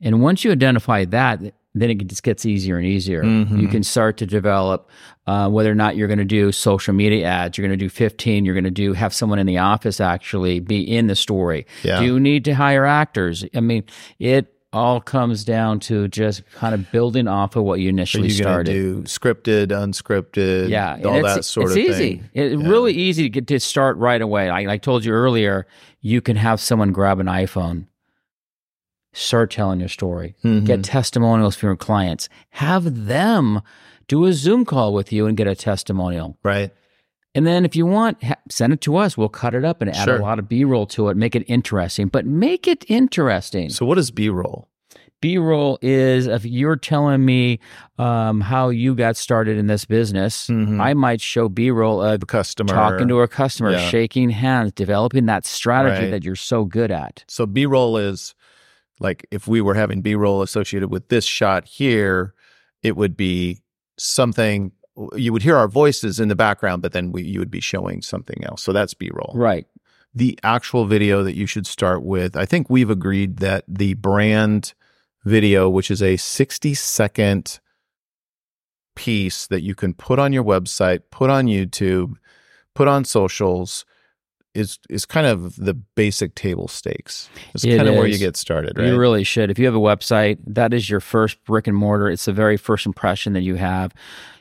And 0.00 0.22
once 0.22 0.44
you 0.44 0.52
identify 0.52 1.04
that, 1.06 1.40
then 1.74 1.90
it 1.90 2.06
just 2.06 2.22
gets 2.22 2.44
easier 2.44 2.78
and 2.78 2.86
easier. 2.86 3.22
Mm-hmm. 3.22 3.58
You 3.58 3.68
can 3.68 3.82
start 3.82 4.16
to 4.18 4.26
develop 4.26 4.90
uh, 5.26 5.48
whether 5.48 5.70
or 5.70 5.74
not 5.74 5.96
you're 5.96 6.08
going 6.08 6.18
to 6.18 6.24
do 6.24 6.50
social 6.50 6.92
media 6.92 7.26
ads. 7.26 7.56
You're 7.56 7.66
going 7.66 7.78
to 7.78 7.84
do 7.84 7.88
15. 7.88 8.44
You're 8.44 8.54
going 8.54 8.64
to 8.64 8.70
do 8.70 8.92
have 8.92 9.14
someone 9.14 9.38
in 9.38 9.46
the 9.46 9.58
office 9.58 10.00
actually 10.00 10.60
be 10.60 10.80
in 10.80 11.06
the 11.06 11.14
story. 11.14 11.66
Yeah. 11.82 12.00
Do 12.00 12.06
you 12.06 12.20
need 12.20 12.44
to 12.46 12.54
hire 12.54 12.84
actors? 12.84 13.44
I 13.54 13.60
mean, 13.60 13.84
it 14.18 14.52
all 14.72 15.00
comes 15.00 15.44
down 15.44 15.80
to 15.80 16.08
just 16.08 16.48
kind 16.52 16.74
of 16.74 16.90
building 16.92 17.26
off 17.26 17.56
of 17.56 17.64
what 17.64 17.80
you 17.80 17.88
initially 17.88 18.30
so 18.30 18.42
started. 18.42 18.72
Do 18.72 19.02
scripted, 19.02 19.68
unscripted, 19.68 20.68
yeah, 20.68 21.00
all 21.04 21.22
that 21.22 21.44
sort 21.44 21.66
it's 21.66 21.72
of 21.72 21.78
easy. 21.78 22.16
thing. 22.16 22.30
It's 22.34 22.60
yeah. 22.62 22.68
really 22.68 22.92
easy 22.92 23.24
to 23.24 23.28
get 23.28 23.46
to 23.48 23.58
start 23.58 23.96
right 23.96 24.20
away. 24.20 24.50
Like 24.50 24.68
I 24.68 24.76
told 24.76 25.04
you 25.04 25.12
earlier, 25.12 25.66
you 26.00 26.20
can 26.20 26.36
have 26.36 26.60
someone 26.60 26.92
grab 26.92 27.18
an 27.18 27.26
iPhone, 27.26 27.86
start 29.12 29.50
telling 29.50 29.80
your 29.80 29.88
story, 29.88 30.34
mm-hmm. 30.44 30.64
get 30.64 30.84
testimonials 30.84 31.56
from 31.56 31.68
your 31.68 31.76
clients, 31.76 32.28
have 32.50 33.06
them 33.06 33.60
do 34.08 34.24
a 34.24 34.32
Zoom 34.32 34.64
call 34.64 34.92
with 34.92 35.12
you 35.12 35.26
and 35.26 35.36
get 35.36 35.46
a 35.46 35.54
testimonial. 35.54 36.36
Right. 36.42 36.72
And 37.34 37.46
then 37.46 37.64
if 37.64 37.76
you 37.76 37.86
want, 37.86 38.22
ha- 38.24 38.34
send 38.50 38.72
it 38.72 38.80
to 38.82 38.96
us. 38.96 39.16
We'll 39.16 39.28
cut 39.28 39.54
it 39.54 39.64
up 39.64 39.80
and 39.80 39.90
add 39.90 40.04
sure. 40.04 40.18
a 40.18 40.22
lot 40.22 40.38
of 40.38 40.48
B 40.48 40.64
roll 40.64 40.86
to 40.88 41.08
it, 41.08 41.16
make 41.16 41.36
it 41.36 41.44
interesting, 41.46 42.08
but 42.08 42.26
make 42.26 42.66
it 42.66 42.84
interesting. 42.88 43.70
So, 43.70 43.86
what 43.86 43.98
is 43.98 44.10
B 44.10 44.28
roll? 44.28 44.68
B 45.20 45.36
roll 45.38 45.78
is 45.82 46.26
if 46.26 46.44
you're 46.44 46.76
telling 46.76 47.24
me 47.24 47.60
um, 47.98 48.40
how 48.40 48.70
you 48.70 48.94
got 48.94 49.16
started 49.16 49.58
in 49.58 49.66
this 49.66 49.84
business, 49.84 50.46
mm-hmm. 50.48 50.80
I 50.80 50.94
might 50.94 51.20
show 51.20 51.48
B 51.48 51.70
roll 51.70 52.02
of 52.02 52.20
the 52.20 52.26
customer 52.26 52.72
talking 52.72 53.06
to 53.06 53.20
a 53.20 53.28
customer, 53.28 53.72
yeah. 53.72 53.88
shaking 53.90 54.30
hands, 54.30 54.72
developing 54.72 55.26
that 55.26 55.44
strategy 55.44 56.04
right. 56.04 56.10
that 56.10 56.24
you're 56.24 56.36
so 56.36 56.64
good 56.64 56.90
at. 56.90 57.24
So, 57.28 57.46
B 57.46 57.66
roll 57.66 57.96
is 57.96 58.34
like 59.00 59.26
if 59.30 59.48
we 59.48 59.60
were 59.60 59.74
having 59.74 60.02
B 60.02 60.14
roll 60.14 60.42
associated 60.42 60.90
with 60.90 61.08
this 61.08 61.24
shot 61.24 61.64
here, 61.66 62.34
it 62.82 62.96
would 62.96 63.16
be 63.16 63.60
something 63.98 64.72
you 65.14 65.32
would 65.32 65.42
hear 65.42 65.56
our 65.56 65.68
voices 65.68 66.20
in 66.20 66.28
the 66.28 66.36
background, 66.36 66.82
but 66.82 66.92
then 66.92 67.12
we, 67.12 67.22
you 67.22 67.38
would 67.38 67.50
be 67.50 67.60
showing 67.60 68.02
something 68.02 68.44
else. 68.44 68.62
So 68.62 68.72
that's 68.72 68.94
B 68.94 69.10
roll. 69.12 69.32
Right. 69.34 69.66
The 70.14 70.38
actual 70.42 70.84
video 70.86 71.22
that 71.22 71.36
you 71.36 71.46
should 71.46 71.66
start 71.66 72.02
with, 72.02 72.36
I 72.36 72.44
think 72.44 72.68
we've 72.68 72.90
agreed 72.90 73.38
that 73.38 73.64
the 73.66 73.94
brand 73.94 74.74
video, 75.24 75.68
which 75.68 75.90
is 75.90 76.02
a 76.02 76.16
60 76.16 76.74
second 76.74 77.60
piece 78.96 79.46
that 79.46 79.62
you 79.62 79.74
can 79.74 79.94
put 79.94 80.18
on 80.18 80.32
your 80.32 80.44
website, 80.44 81.02
put 81.10 81.30
on 81.30 81.46
YouTube, 81.46 82.14
put 82.74 82.88
on 82.88 83.04
socials, 83.04 83.84
is 84.54 84.78
is 84.88 85.04
kind 85.04 85.26
of 85.26 85.56
the 85.56 85.74
basic 85.74 86.34
table 86.34 86.68
stakes. 86.68 87.28
It's 87.54 87.64
it 87.64 87.76
kind 87.76 87.88
of 87.88 87.94
where 87.94 88.06
you 88.06 88.18
get 88.18 88.36
started, 88.36 88.78
right? 88.78 88.88
You 88.88 88.98
really 88.98 89.24
should. 89.24 89.50
If 89.50 89.58
you 89.58 89.66
have 89.66 89.74
a 89.74 89.80
website, 89.80 90.38
that 90.46 90.74
is 90.74 90.90
your 90.90 91.00
first 91.00 91.42
brick 91.44 91.66
and 91.66 91.76
mortar. 91.76 92.10
It's 92.10 92.24
the 92.24 92.32
very 92.32 92.56
first 92.56 92.86
impression 92.86 93.32
that 93.34 93.42
you 93.42 93.56
have. 93.56 93.92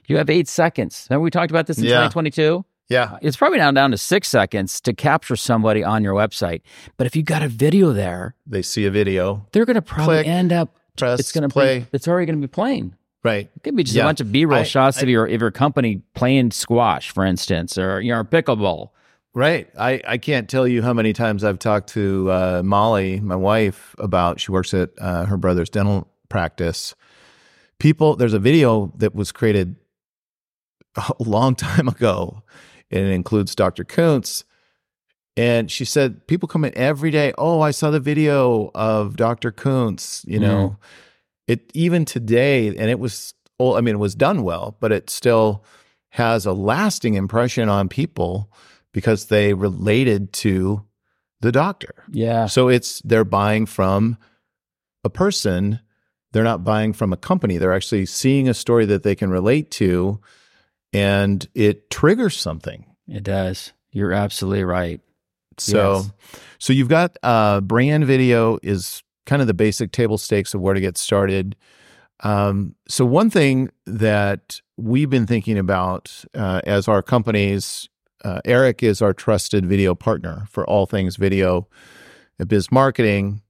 You 0.08 0.18
have 0.18 0.30
eight 0.30 0.48
seconds. 0.48 1.08
Remember 1.10 1.24
we 1.24 1.30
talked 1.30 1.51
about 1.51 1.68
this 1.68 1.78
in 1.78 1.84
yeah. 1.84 2.08
2022? 2.08 2.66
Yeah. 2.89 3.04
Uh, 3.04 3.18
it's 3.22 3.38
probably 3.38 3.60
now 3.60 3.70
down 3.72 3.92
to 3.92 3.98
six 3.98 4.28
seconds 4.28 4.82
to 4.82 4.94
capture 4.94 5.36
somebody 5.36 5.84
on 5.84 6.04
your 6.04 6.16
website. 6.16 6.62
But 6.98 7.06
if 7.06 7.16
you 7.16 7.22
got 7.22 7.44
a 7.44 7.48
video 7.48 7.94
there, 7.94 8.36
they 8.48 8.63
see 8.63 8.86
a 8.86 8.92
video. 8.92 9.46
They're 9.51 9.66
going 9.66 9.75
to 9.75 9.82
probably 9.82 10.18
Click, 10.18 10.28
end 10.28 10.51
up. 10.51 10.75
Press, 10.98 11.20
it's 11.20 11.32
to 11.32 11.48
play. 11.48 11.80
Be, 11.80 11.86
it's 11.94 12.08
already 12.08 12.25
going 12.25 12.42
to 12.42 12.48
be 12.48 12.51
playing. 12.51 12.96
Right. 13.24 13.50
It 13.56 13.63
could 13.63 13.75
be 13.75 13.84
just 13.84 13.96
yeah. 13.96 14.04
a 14.04 14.06
bunch 14.06 14.22
of 14.22 14.32
B-roll 14.32 14.63
shots 14.63 15.00
I, 15.00 15.01
of 15.01 15.10
your 15.10 15.25
of 15.25 15.39
your 15.39 15.51
company 15.51 16.01
playing 16.13 16.51
squash, 16.51 17.12
for 17.12 17.24
instance, 17.24 17.78
or 17.78 18.01
you 18.01 18.12
know, 18.12 18.24
pickleball. 18.24 18.89
Right. 19.36 19.69
I, 19.77 20.01
I 20.07 20.17
can't 20.17 20.50
tell 20.50 20.67
you 20.67 20.81
how 20.81 20.93
many 20.93 21.13
times 21.13 21.43
I've 21.43 21.59
talked 21.59 21.89
to 21.89 22.31
uh, 22.31 22.62
Molly, 22.65 23.19
my 23.19 23.36
wife, 23.36 23.95
about 24.00 24.39
she 24.39 24.51
works 24.51 24.74
at 24.74 24.89
uh, 24.98 25.25
her 25.25 25.38
brother's 25.38 25.69
dental 25.69 26.07
practice. 26.29 26.95
People, 27.79 28.15
there's 28.15 28.33
a 28.33 28.39
video 28.39 28.91
that 28.98 29.13
was 29.13 29.31
created 29.31 29.75
a 30.95 31.13
long 31.19 31.55
time 31.55 31.88
ago, 31.88 32.41
and 32.89 33.05
it 33.05 33.12
includes 33.12 33.53
Dr. 33.53 33.83
Koontz. 33.83 34.45
And 35.38 35.69
she 35.71 35.86
said, 35.86 36.27
people 36.27 36.48
come 36.48 36.65
in 36.65 36.75
every 36.75 37.12
day. 37.12 37.31
Oh, 37.38 37.62
I 37.62 37.71
saw 37.71 37.91
the 37.91 38.00
video 38.00 38.71
of 38.75 39.15
Dr. 39.15 39.51
Koontz. 39.51 40.25
You 40.27 40.39
know, 40.39 40.69
mm. 40.69 40.77
it 41.48 41.71
even 41.75 42.03
today, 42.03 42.67
and 42.67 42.89
it 42.89 43.00
was, 43.00 43.36
oh, 43.59 43.77
I 43.77 43.81
mean, 43.81 43.95
it 43.95 44.00
was 44.00 44.15
done 44.15 44.43
well, 44.43 44.75
but 44.79 44.91
it 44.91 45.09
still 45.09 45.63
has 46.09 46.48
a 46.48 46.51
lasting 46.51 47.13
impression 47.13 47.69
on 47.69 47.88
people 47.88 48.51
because 48.93 49.25
they 49.25 49.53
related 49.53 50.34
to 50.34 50.86
the 51.41 51.51
doctor. 51.51 52.03
Yeah. 52.12 52.48
So 52.48 52.67
it's 52.67 53.01
they're 53.01 53.24
buying 53.24 53.65
from 53.65 54.17
a 55.03 55.10
person. 55.10 55.79
They're 56.31 56.43
not 56.43 56.63
buying 56.63 56.93
from 56.93 57.13
a 57.13 57.17
company. 57.17 57.58
They're 57.58 57.74
actually 57.74 58.05
seeing 58.05 58.48
a 58.50 58.53
story 58.53 58.86
that 58.86 59.03
they 59.03 59.15
can 59.15 59.29
relate 59.29 59.72
to 59.72 60.19
and 60.93 61.48
it 61.55 61.89
triggers 61.89 62.38
something. 62.38 62.86
It 63.08 63.24
does. 63.24 63.74
You're 63.91 64.13
absolutely 64.13 64.63
right. 64.63 65.01
So 65.58 65.96
yes. 65.96 66.12
so 66.58 66.74
you've 66.74 66.89
got 66.89 67.17
uh 67.24 67.62
brand 67.62 68.05
video 68.05 68.60
is 68.63 69.03
kind 69.25 69.41
of 69.41 69.48
the 69.48 69.53
basic 69.53 69.91
table 69.91 70.17
stakes 70.17 70.53
of 70.53 70.62
where 70.62 70.74
to 70.74 70.79
get 70.79 70.98
started. 70.98 71.55
Um, 72.22 72.75
so 72.88 73.05
one 73.05 73.29
thing 73.29 73.69
that 73.86 74.62
we've 74.77 75.10
been 75.10 75.27
thinking 75.27 75.58
about 75.58 76.25
uh, 76.34 76.62
as 76.65 76.88
our 76.88 77.01
companies 77.01 77.88
uh, 78.23 78.41
Erich 78.45 78.83
is 78.83 79.01
our 79.01 79.13
trusted 79.13 79.65
video 79.65 79.95
partner 79.95 80.45
for 80.49 80.67
all 80.69 80.85
things 80.85 81.15
video 81.15 81.67
at 82.39 82.47
Biz 82.47 82.71
Marketing. 82.71 83.41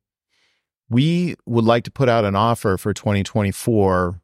We 0.90 1.36
would 1.46 1.66
like 1.66 1.84
to 1.84 1.92
put 1.92 2.10
out 2.10 2.26
an 2.26 2.36
offer 2.36 2.78
for 2.78 2.94
2024 2.94 4.22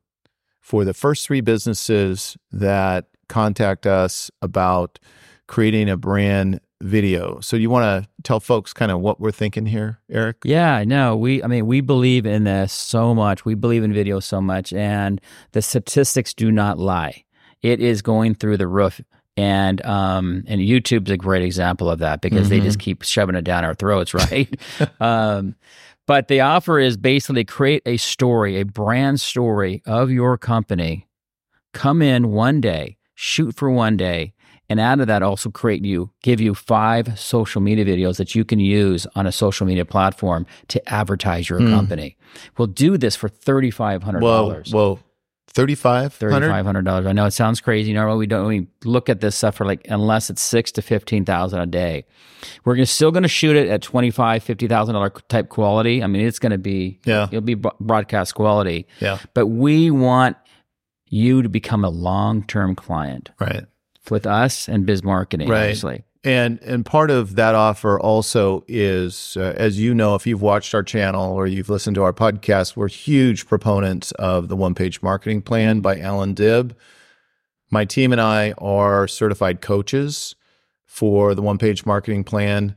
for 0.61 0.83
the 0.83 0.93
first 0.93 1.27
three 1.27 1.41
businesses 1.41 2.37
that 2.51 3.05
contact 3.29 3.85
us 3.85 4.31
about 4.41 4.99
creating 5.47 5.89
a 5.89 5.97
brand 5.97 6.59
video. 6.81 7.39
So 7.39 7.55
you 7.55 7.69
want 7.69 8.03
to 8.03 8.09
tell 8.23 8.39
folks 8.39 8.73
kind 8.73 8.91
of 8.91 8.99
what 8.99 9.19
we're 9.19 9.31
thinking 9.31 9.65
here, 9.65 9.99
Erich? 10.09 10.37
Yeah, 10.43 10.83
no, 10.85 11.15
we 11.15 11.43
I 11.43 11.47
mean 11.47 11.65
we 11.67 11.81
believe 11.81 12.25
in 12.25 12.43
this 12.43 12.73
so 12.73 13.13
much. 13.15 13.45
We 13.45 13.55
believe 13.55 13.83
in 13.83 13.93
video 13.93 14.19
so 14.19 14.41
much 14.41 14.73
and 14.73 15.21
the 15.51 15.61
statistics 15.61 16.33
do 16.33 16.51
not 16.51 16.77
lie. 16.77 17.23
It 17.61 17.79
is 17.79 18.01
going 18.01 18.35
through 18.35 18.57
the 18.57 18.67
roof 18.67 19.01
and 19.37 19.83
um, 19.85 20.43
and 20.47 20.61
YouTube's 20.61 21.11
a 21.11 21.17
great 21.17 21.43
example 21.43 21.89
of 21.89 21.99
that 21.99 22.21
because 22.21 22.41
mm-hmm. 22.41 22.49
they 22.49 22.59
just 22.61 22.77
mm-hmm. 22.77 22.83
keep 22.83 23.03
shoving 23.03 23.35
it 23.35 23.43
down 23.43 23.65
our 23.65 23.75
throats, 23.75 24.13
right? 24.13 24.49
um, 24.99 25.55
but 26.07 26.27
the 26.27 26.41
offer 26.41 26.79
is 26.79 26.97
basically 26.97 27.43
create 27.43 27.81
a 27.85 27.97
story, 27.97 28.59
a 28.59 28.63
brand 28.63 29.19
story 29.19 29.81
of 29.85 30.11
your 30.11 30.37
company. 30.37 31.07
Come 31.73 32.01
in 32.01 32.31
one 32.31 32.61
day, 32.61 32.97
shoot 33.15 33.55
for 33.55 33.69
one 33.69 33.97
day, 33.97 34.33
and 34.69 34.79
out 34.79 34.99
of 34.99 35.07
that 35.07 35.21
also 35.21 35.49
create 35.49 35.83
you 35.83 36.11
give 36.21 36.39
you 36.39 36.55
five 36.55 37.19
social 37.19 37.61
media 37.61 37.83
videos 37.83 38.17
that 38.17 38.33
you 38.33 38.45
can 38.45 38.59
use 38.59 39.05
on 39.15 39.27
a 39.27 39.31
social 39.31 39.65
media 39.67 39.83
platform 39.83 40.45
to 40.69 40.89
advertise 40.89 41.49
your 41.49 41.59
mm. 41.59 41.69
company. 41.69 42.17
We'll 42.57 42.67
do 42.67 42.97
this 42.97 43.15
for 43.15 43.27
thirty 43.27 43.71
five 43.71 44.03
hundred 44.03 44.21
dollars. 44.21 44.73
Well, 44.73 44.99
Thirty-five, 45.55 46.13
thirty-five 46.13 46.65
hundred 46.65 46.83
dollars. 46.83 47.05
I 47.05 47.13
know 47.13 47.25
it 47.25 47.31
sounds 47.31 47.61
crazy. 47.61 47.93
Normally, 47.93 48.19
we 48.19 48.27
don't. 48.27 48.45
We 48.45 48.67
look 48.83 49.07
at 49.07 49.21
this 49.21 49.37
stuff 49.37 49.55
for 49.55 49.65
like 49.65 49.87
unless 49.89 50.29
it's 50.29 50.41
six 50.41 50.69
to 50.73 50.81
fifteen 50.81 51.23
thousand 51.23 51.61
a 51.61 51.65
day. 51.65 52.03
We're 52.65 52.75
gonna, 52.75 52.85
still 52.85 53.09
going 53.09 53.23
to 53.23 53.29
shoot 53.29 53.55
it 53.55 53.69
at 53.69 53.81
twenty-five, 53.81 54.43
fifty 54.43 54.67
thousand 54.67 54.95
dollar 54.95 55.11
type 55.29 55.47
quality. 55.47 56.03
I 56.03 56.07
mean, 56.07 56.27
it's 56.27 56.39
going 56.39 56.51
to 56.51 56.57
be 56.57 56.99
yeah, 57.05 57.29
it'll 57.31 57.39
be 57.39 57.55
broadcast 57.55 58.35
quality. 58.35 58.85
Yeah, 58.99 59.19
but 59.33 59.47
we 59.47 59.91
want 59.91 60.35
you 61.05 61.41
to 61.41 61.47
become 61.47 61.85
a 61.85 61.89
long-term 61.89 62.75
client, 62.75 63.31
right, 63.39 63.63
with 64.09 64.25
us 64.25 64.67
and 64.67 64.85
biz 64.85 65.03
marketing, 65.03 65.47
right. 65.47 65.61
obviously. 65.61 66.03
And 66.25 66.59
and 66.63 66.83
part 66.83 67.11
of 67.11 67.35
that 67.35 67.53
offer 67.53 67.99
also 67.99 68.63
is, 68.67 69.37
uh, 69.39 69.53
as 69.55 69.79
you 69.79 69.93
know, 69.93 70.15
if 70.15 70.25
you've 70.25 70.41
watched 70.41 70.73
our 70.73 70.81
channel 70.81 71.31
or 71.31 71.45
you've 71.45 71.69
listened 71.69 71.93
to 71.95 72.03
our 72.03 72.13
podcast, 72.13 72.75
we're 72.75 72.87
huge 72.87 73.45
proponents 73.45 74.11
of 74.13 74.47
the 74.47 74.55
One 74.55 74.73
Page 74.73 75.03
Marketing 75.03 75.43
Plan 75.43 75.81
by 75.81 75.99
Allan 75.99 76.33
Dib. 76.33 76.75
My 77.69 77.85
team 77.85 78.11
and 78.11 78.19
I 78.19 78.53
are 78.57 79.07
certified 79.07 79.61
coaches 79.61 80.35
for 80.83 81.35
the 81.35 81.43
One 81.43 81.59
Page 81.59 81.85
Marketing 81.85 82.23
Plan, 82.23 82.75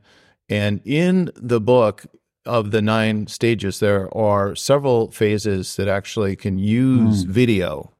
and 0.51 0.83
in 0.85 1.31
the 1.35 1.61
book 1.61 2.05
of 2.45 2.71
the 2.71 2.83
nine 2.83 3.29
stages, 3.29 3.81
there 3.81 4.15
are 4.15 4.55
several 4.55 5.11
phases 5.11 5.77
that 5.77 5.89
actually 5.89 6.37
can 6.37 6.59
use 6.59 7.25
mm. 7.25 7.29
video. 7.29 7.93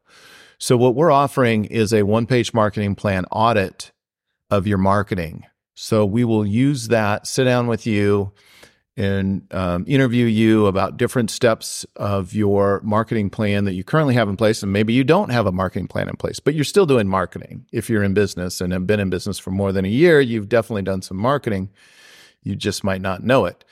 So 0.59 0.77
what 0.77 0.95
we're 0.95 1.11
offering 1.11 1.65
is 1.67 1.95
a 1.95 2.03
one 2.03 2.27
page 2.27 2.53
marketing 2.53 2.97
plan 2.97 3.25
audit 3.31 3.93
of 4.51 4.67
your 4.67 4.79
marketing. 4.79 5.45
So 5.75 6.05
we 6.05 6.25
will 6.25 6.47
use 6.47 6.89
that, 6.89 7.27
sit 7.27 7.45
down 7.45 7.67
with 7.67 7.87
you 7.87 8.33
and 8.97 9.47
um, 9.55 9.85
interview 9.87 10.27
you 10.27 10.67
about 10.67 10.97
different 10.97 11.31
steps 11.31 11.87
of 11.95 12.35
your 12.35 12.81
marketing 12.83 13.31
plan 13.31 13.65
that 13.65 13.75
you 13.75 13.85
currently 13.85 14.15
have 14.15 14.29
in 14.29 14.37
place. 14.37 14.61
And 14.61 14.73
maybe 14.73 14.93
you 14.93 15.05
don't 15.05 15.31
have 15.31 15.47
a 15.47 15.53
marketing 15.53 15.87
plan 15.87 16.09
in 16.09 16.17
place, 16.17 16.41
but 16.41 16.57
you're 16.57 16.65
still 16.65 16.85
doing 16.85 17.07
marketing. 17.07 17.65
If 17.71 17.89
you're 17.89 18.03
in 18.03 18.13
business 18.13 18.61
and 18.61 18.73
have 18.73 18.89
been 18.89 18.99
in 18.99 19.09
business 19.09 19.39
for 19.39 19.53
more 19.53 19.71
than 19.71 19.85
a 19.85 19.89
year, 19.89 20.21
you've 20.21 20.49
definitely 20.49 20.83
done 20.83 21.03
some 21.03 21.17
marketing. 21.17 21.71
You 22.43 22.57
just 22.57 22.83
might 22.83 23.01
not 23.01 23.23
know 23.23 23.45
it. 23.45 23.65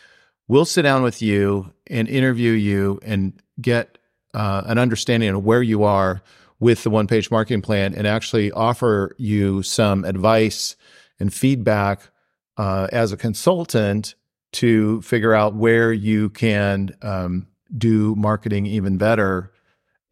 We'll 0.46 0.64
sit 0.64 0.82
down 0.82 1.02
with 1.02 1.20
you 1.20 1.72
and 1.88 2.08
interview 2.08 2.52
you 2.52 3.00
and 3.02 3.32
get 3.60 3.98
uh, 4.32 4.62
an 4.66 4.78
understanding 4.78 5.30
of 5.30 5.44
where 5.44 5.62
you 5.62 5.82
are 5.82 6.22
with 6.58 6.82
the 6.84 6.90
one 6.90 7.06
page 7.06 7.30
marketing 7.30 7.62
plan 7.62 7.94
and 7.94 8.06
actually 8.06 8.50
offer 8.52 9.14
you 9.18 9.62
some 9.62 10.04
advice 10.04 10.76
and 11.18 11.32
feedback 11.32 12.10
uh, 12.56 12.88
as 12.92 13.12
a 13.12 13.16
consultant 13.16 14.14
to 14.52 15.02
figure 15.02 15.34
out 15.34 15.54
where 15.54 15.92
you 15.92 16.30
can 16.30 16.90
um, 17.02 17.46
do 17.76 18.14
marketing 18.16 18.66
even 18.66 18.96
better. 18.96 19.52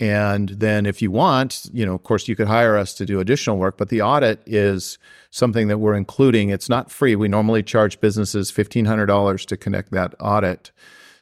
And 0.00 0.48
then, 0.50 0.86
if 0.86 1.00
you 1.00 1.10
want, 1.10 1.66
you 1.72 1.86
know, 1.86 1.94
of 1.94 2.02
course, 2.02 2.26
you 2.26 2.34
could 2.34 2.48
hire 2.48 2.76
us 2.76 2.94
to 2.94 3.06
do 3.06 3.20
additional 3.20 3.56
work, 3.56 3.78
but 3.78 3.88
the 3.88 4.02
audit 4.02 4.42
is 4.44 4.98
something 5.30 5.68
that 5.68 5.78
we're 5.78 5.94
including. 5.94 6.50
It's 6.50 6.68
not 6.68 6.90
free. 6.90 7.14
We 7.14 7.28
normally 7.28 7.62
charge 7.62 8.00
businesses 8.00 8.50
$1,500 8.50 9.46
to 9.46 9.56
connect 9.56 9.92
that 9.92 10.14
audit. 10.18 10.72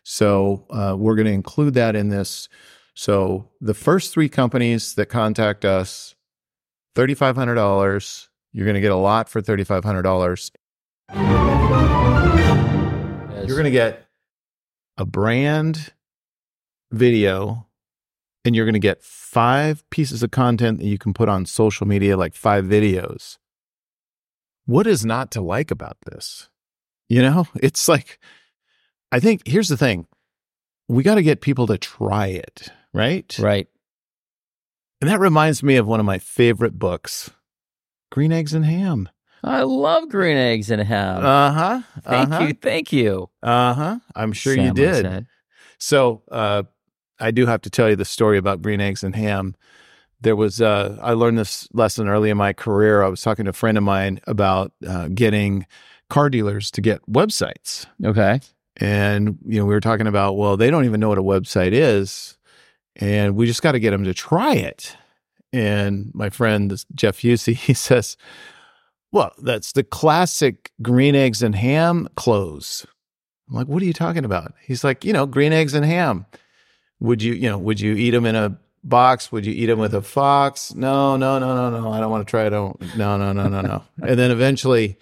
So, 0.05 0.67
uh, 0.71 0.97
we're 0.99 1.14
going 1.14 1.26
to 1.26 1.33
include 1.33 1.75
that 1.75 1.95
in 1.95 2.09
this. 2.09 2.49
So, 2.95 3.49
the 3.61 3.75
first 3.75 4.13
three 4.13 4.29
companies 4.29 4.95
that 4.95 5.07
contact 5.07 5.65
us, 5.65 6.15
$3,500, 6.95 8.29
you're 8.53 8.67
going 8.67 8.75
to 8.75 8.81
get 8.81 8.93
a 8.93 8.97
lot 8.97 9.29
for 9.29 9.41
$3,500. 9.41 10.51
You're 13.47 13.57
going 13.57 13.65
to 13.65 13.71
get 13.71 14.07
a 14.99 15.07
brand 15.07 15.93
video 16.91 17.67
and 18.45 18.55
you're 18.55 18.67
going 18.67 18.75
to 18.75 18.79
get 18.79 19.03
five 19.03 19.89
pieces 19.91 20.23
of 20.23 20.31
content 20.31 20.79
that 20.79 20.87
you 20.87 20.99
can 20.99 21.15
put 21.15 21.29
on 21.29 21.47
social 21.47 21.87
media, 21.87 22.17
like 22.17 22.35
five 22.35 22.65
videos. 22.65 23.39
What 24.67 24.87
is 24.87 25.05
not 25.05 25.31
to 25.33 25.41
like 25.41 25.71
about 25.71 25.97
this? 26.07 26.49
You 27.09 27.23
know, 27.23 27.47
it's 27.55 27.89
like, 27.89 28.19
I 29.11 29.21
think 29.21 29.43
here's 29.47 29.69
the 29.69 29.77
thing 29.77 30.07
we 30.89 31.03
got 31.03 31.15
to 31.15 31.23
get 31.23 31.41
people 31.41 31.67
to 31.69 31.79
try 31.79 32.27
it, 32.27 32.69
right? 32.93 33.37
Right. 33.39 33.69
And 35.01 35.11
that 35.11 35.21
reminds 35.21 35.63
me 35.63 35.77
of 35.77 35.87
one 35.87 36.01
of 36.01 36.07
my 36.07 36.19
favorite 36.19 36.79
books, 36.79 37.31
Green 38.11 38.33
Eggs 38.33 38.55
and 38.55 38.65
Ham. 38.65 39.09
I 39.45 39.63
love 39.63 40.09
green 40.09 40.37
eggs 40.37 40.71
and 40.71 40.81
ham. 40.81 41.25
Uh 41.25 41.53
huh. 41.53 41.81
Thank 42.03 42.31
uh-huh. 42.31 42.45
you. 42.45 42.55
Thank 42.55 42.93
you. 42.93 43.29
Uh 43.43 43.75
huh. 43.75 43.99
I'm 44.15 44.33
sure 44.33 44.55
Sam 44.55 44.67
you 44.67 44.73
did. 44.73 45.03
Said. 45.03 45.27
So, 45.79 46.23
uh, 46.31 46.63
I 47.19 47.33
do 47.33 47.47
have 47.47 47.61
to 47.63 47.71
tell 47.71 47.89
you 47.89 47.97
the 47.97 48.05
story 48.05 48.39
about 48.39 48.63
green 48.63 48.81
eggs 48.81 49.03
and 49.03 49.17
ham. 49.17 49.57
There 50.21 50.37
was, 50.37 50.61
uh, 50.61 50.97
I 51.03 51.15
learned 51.15 51.39
this 51.39 51.69
lesson 51.73 52.09
early 52.09 52.31
in 52.31 52.37
my 52.37 52.53
career. 52.53 53.03
I 53.03 53.09
was 53.09 53.23
talking 53.23 53.47
to 53.47 53.51
a 53.51 53.53
friend 53.53 53.77
of 53.77 53.83
mine 53.83 54.21
about 54.29 54.73
uh, 54.87 55.09
getting 55.09 55.67
car 56.09 56.31
dealers 56.31 56.71
to 56.73 56.81
get 56.81 57.01
websites. 57.11 57.87
Okay. 58.05 58.41
And, 58.77 59.39
you 59.45 59.59
know, 59.59 59.67
we 59.67 59.75
were 59.75 59.81
talking 59.81 60.07
about, 60.07 60.37
well, 60.37 60.57
they 60.57 60.71
don't 60.71 60.85
even 60.85 61.01
know 61.01 61.09
what 61.09 61.19
a 61.19 61.23
website 61.23 61.73
is. 61.73 62.39
And 62.97 63.37
we 63.37 63.47
just 63.47 63.63
got 63.63 63.73
to 63.73 63.81
get 63.81 63.91
them 63.91 64.05
to 64.05 64.15
try 64.15 64.55
it. 64.55 64.97
And 65.53 66.11
my 66.15 66.31
friend, 66.31 66.83
Jeff 66.95 67.19
Husey, 67.19 67.55
he 67.57 67.75
says, 67.75 68.17
well, 69.11 69.33
that's 69.39 69.73
the 69.73 69.85
classic 69.85 70.73
green 70.81 71.15
eggs 71.15 71.43
and 71.43 71.55
ham 71.55 72.09
clothes. 72.17 72.87
I'm 73.49 73.57
like, 73.57 73.67
what 73.67 73.83
are 73.83 73.87
you 73.87 73.93
talking 73.93 74.25
about? 74.25 74.55
He's 74.63 74.85
like, 74.85 75.05
you 75.05 75.13
know, 75.13 75.27
green 75.27 75.53
eggs 75.53 75.75
and 75.75 75.85
ham 75.85 76.27
would 77.03 77.21
you, 77.21 77.35
you 77.35 77.51
know, 77.51 77.59
would 77.59 77.81
you 77.81 77.95
eat 77.95 78.13
them 78.13 78.25
in 78.25 78.37
a 78.37 78.57
box? 78.85 79.33
Would 79.33 79.45
you 79.45 79.53
eat 79.53 79.67
them 79.67 79.81
with 79.81 79.93
a 79.93 80.03
fox? 80.03 80.73
No, 80.73 81.17
no, 81.17 81.39
no, 81.41 81.69
no, 81.69 81.81
no. 81.81 81.93
I 81.93 81.99
don't 81.99 82.11
want 82.13 82.27
to 82.27 82.31
try 82.31 82.47
it. 82.47 82.53
No, 82.53 82.77
no, 82.97 83.33
no, 83.33 83.49
no, 83.49 83.61
no. 83.61 83.83
and 84.01 84.19
then 84.19 84.31
eventually, 84.31 84.97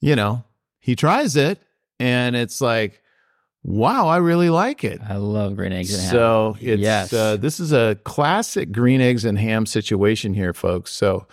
you 0.00 0.16
know, 0.16 0.42
he 0.80 0.96
tries 0.96 1.36
it 1.36 1.60
and 2.00 2.34
it's 2.34 2.62
like, 2.62 3.02
wow, 3.62 4.08
I 4.08 4.18
really 4.18 4.50
like 4.50 4.84
it. 4.84 5.00
I 5.06 5.16
love 5.16 5.56
green 5.56 5.72
eggs 5.72 5.92
and 5.94 6.02
ham. 6.02 6.10
So 6.10 6.56
it's, 6.60 6.80
yes. 6.80 7.12
Uh, 7.12 7.36
this 7.36 7.60
is 7.60 7.72
a 7.72 7.98
classic 8.04 8.72
green 8.72 9.00
eggs 9.00 9.24
and 9.24 9.38
ham 9.38 9.66
situation 9.66 10.34
here, 10.34 10.52
folks. 10.52 10.92
So 10.92 11.26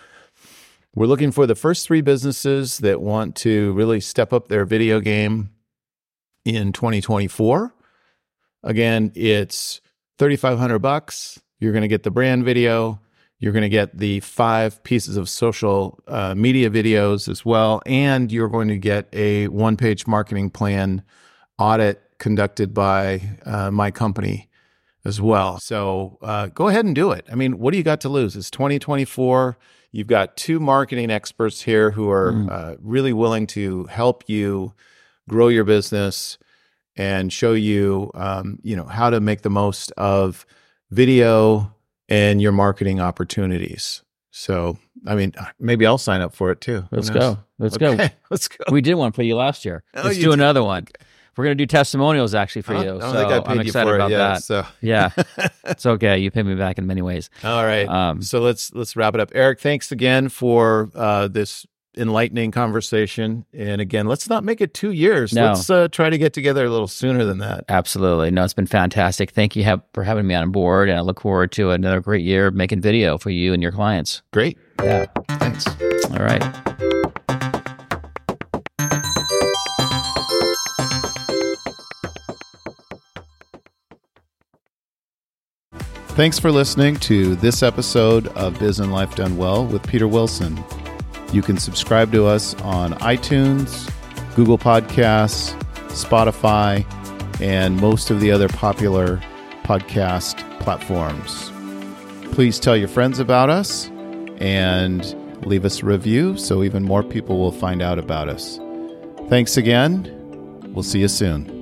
we're 0.94 1.06
looking 1.06 1.30
for 1.30 1.46
the 1.46 1.54
first 1.54 1.86
three 1.86 2.00
businesses 2.00 2.78
that 2.78 3.00
want 3.00 3.36
to 3.36 3.72
really 3.72 4.00
step 4.00 4.32
up 4.32 4.48
their 4.48 4.64
video 4.64 5.00
game 5.00 5.50
in 6.44 6.72
2024. 6.72 7.74
Again, 8.62 9.12
it's 9.14 9.80
3500 10.18 10.78
bucks. 10.78 11.40
You're 11.60 11.72
going 11.72 11.82
to 11.82 11.88
get 11.88 12.02
the 12.02 12.10
brand 12.10 12.44
video. 12.44 13.00
You're 13.38 13.52
going 13.52 13.62
to 13.62 13.68
get 13.68 13.96
the 13.98 14.20
five 14.20 14.82
pieces 14.82 15.16
of 15.16 15.28
social 15.28 15.98
uh, 16.08 16.34
media 16.34 16.70
videos 16.70 17.28
as 17.28 17.44
well. 17.44 17.82
And 17.84 18.32
you're 18.32 18.48
going 18.48 18.68
to 18.68 18.78
get 18.78 19.08
a 19.12 19.48
one 19.48 19.76
page 19.76 20.06
marketing 20.06 20.50
plan 20.50 21.02
audit 21.58 22.02
conducted 22.18 22.74
by 22.74 23.38
uh, 23.44 23.70
my 23.70 23.90
company 23.90 24.48
as 25.04 25.20
well. 25.20 25.58
So 25.58 26.18
uh, 26.22 26.46
go 26.46 26.68
ahead 26.68 26.84
and 26.84 26.94
do 26.94 27.12
it. 27.12 27.26
I 27.30 27.34
mean, 27.34 27.58
what 27.58 27.72
do 27.72 27.78
you 27.78 27.84
got 27.84 28.00
to 28.02 28.08
lose? 28.08 28.36
It's 28.36 28.50
2024. 28.50 29.56
You've 29.92 30.08
got 30.08 30.36
two 30.36 30.58
marketing 30.60 31.10
experts 31.10 31.62
here 31.62 31.90
who 31.90 32.10
are 32.10 32.32
mm. 32.32 32.76
really 32.80 33.12
willing 33.12 33.46
to 33.48 33.84
help 33.84 34.28
you 34.28 34.74
grow 35.28 35.48
your 35.48 35.64
business 35.64 36.38
and 36.96 37.32
show 37.32 37.52
you, 37.52 38.10
um, 38.14 38.58
you 38.62 38.74
know, 38.74 38.84
how 38.84 39.10
to 39.10 39.20
make 39.20 39.42
the 39.42 39.50
most 39.50 39.92
of 39.92 40.46
video 40.90 41.72
and 42.08 42.40
your 42.40 42.52
marketing 42.52 43.00
opportunities. 43.00 44.02
So, 44.30 44.78
I 45.06 45.14
mean, 45.14 45.32
maybe 45.58 45.86
I'll 45.86 45.98
sign 45.98 46.20
up 46.20 46.34
for 46.34 46.50
it 46.50 46.60
too. 46.60 46.84
Let's 46.90 47.10
go. 47.10 47.38
Let's 47.58 47.76
okay. 47.76 47.96
go. 47.96 48.08
Let's 48.30 48.48
go. 48.48 48.64
We 48.70 48.80
did 48.80 48.94
one 48.94 49.12
for 49.12 49.22
you 49.22 49.36
last 49.36 49.64
year. 49.64 49.82
Oh, 49.94 50.02
Let's 50.02 50.16
do 50.16 50.24
did. 50.24 50.34
another 50.34 50.62
one. 50.62 50.82
Okay. 50.84 51.04
We're 51.36 51.44
gonna 51.44 51.54
do 51.56 51.66
testimonials 51.66 52.34
actually 52.34 52.62
for 52.62 52.74
you. 52.74 52.96
I 52.96 53.00
so 53.00 53.28
I 53.28 53.52
am 53.52 53.60
excited 53.60 53.94
about 53.94 54.10
yet, 54.10 54.18
that. 54.18 54.42
So 54.42 54.66
yeah, 54.80 55.10
it's 55.64 55.84
okay. 55.84 56.18
You 56.18 56.30
paid 56.30 56.46
me 56.46 56.54
back 56.54 56.78
in 56.78 56.86
many 56.86 57.02
ways. 57.02 57.28
All 57.44 57.64
right. 57.64 57.86
Um, 57.88 58.22
so 58.22 58.40
let's 58.40 58.72
let's 58.72 58.96
wrap 58.96 59.14
it 59.14 59.20
up. 59.20 59.32
Erich, 59.34 59.60
thanks 59.60 59.92
again 59.92 60.28
for 60.28 60.90
uh, 60.94 61.28
this 61.28 61.66
enlightening 61.96 62.50
conversation. 62.50 63.44
And 63.52 63.80
again, 63.80 64.06
let's 64.06 64.28
not 64.28 64.44
make 64.44 64.60
it 64.60 64.74
two 64.74 64.92
years. 64.92 65.32
No. 65.32 65.46
Let's 65.46 65.68
uh, 65.70 65.88
try 65.88 66.10
to 66.10 66.18
get 66.18 66.32
together 66.32 66.64
a 66.64 66.70
little 66.70 66.88
sooner 66.88 67.24
than 67.24 67.38
that. 67.38 67.64
Absolutely. 67.68 68.30
No, 68.30 68.44
it's 68.44 68.54
been 68.54 68.66
fantastic. 68.66 69.30
Thank 69.30 69.56
you 69.56 69.82
for 69.92 70.04
having 70.04 70.26
me 70.26 70.34
on 70.34 70.50
board. 70.50 70.88
And 70.88 70.98
I 70.98 71.02
look 71.02 71.20
forward 71.20 71.52
to 71.52 71.70
another 71.70 72.00
great 72.00 72.24
year 72.24 72.50
making 72.50 72.80
video 72.80 73.18
for 73.18 73.30
you 73.30 73.52
and 73.52 73.62
your 73.62 73.72
clients. 73.72 74.22
Great. 74.32 74.58
Yeah. 74.82 75.06
Thanks. 75.28 75.66
All 76.10 76.18
right. 76.18 76.76
Thanks 86.16 86.38
for 86.38 86.50
listening 86.50 86.96
to 87.00 87.36
this 87.36 87.62
episode 87.62 88.28
of 88.28 88.58
Biz 88.58 88.80
and 88.80 88.90
Life 88.90 89.14
Done 89.16 89.36
Well 89.36 89.66
with 89.66 89.86
Peter 89.86 90.08
Wilson. 90.08 90.58
You 91.30 91.42
can 91.42 91.58
subscribe 91.58 92.10
to 92.12 92.24
us 92.24 92.54
on 92.62 92.94
iTunes, 92.94 93.92
Google 94.34 94.56
Podcasts, 94.56 95.52
Spotify, 95.90 96.86
and 97.38 97.76
most 97.76 98.10
of 98.10 98.22
the 98.22 98.30
other 98.30 98.48
popular 98.48 99.18
podcast 99.64 100.38
platforms. 100.58 101.52
Please 102.34 102.58
tell 102.58 102.78
your 102.78 102.88
friends 102.88 103.18
about 103.18 103.50
us 103.50 103.90
and 104.38 105.14
leave 105.46 105.66
us 105.66 105.82
a 105.82 105.84
review 105.84 106.38
so 106.38 106.62
even 106.62 106.82
more 106.82 107.02
people 107.02 107.38
will 107.38 107.52
find 107.52 107.82
out 107.82 107.98
about 107.98 108.30
us. 108.30 108.58
Thanks 109.28 109.58
again. 109.58 110.10
We'll 110.72 110.82
see 110.82 111.00
you 111.00 111.08
soon. 111.08 111.55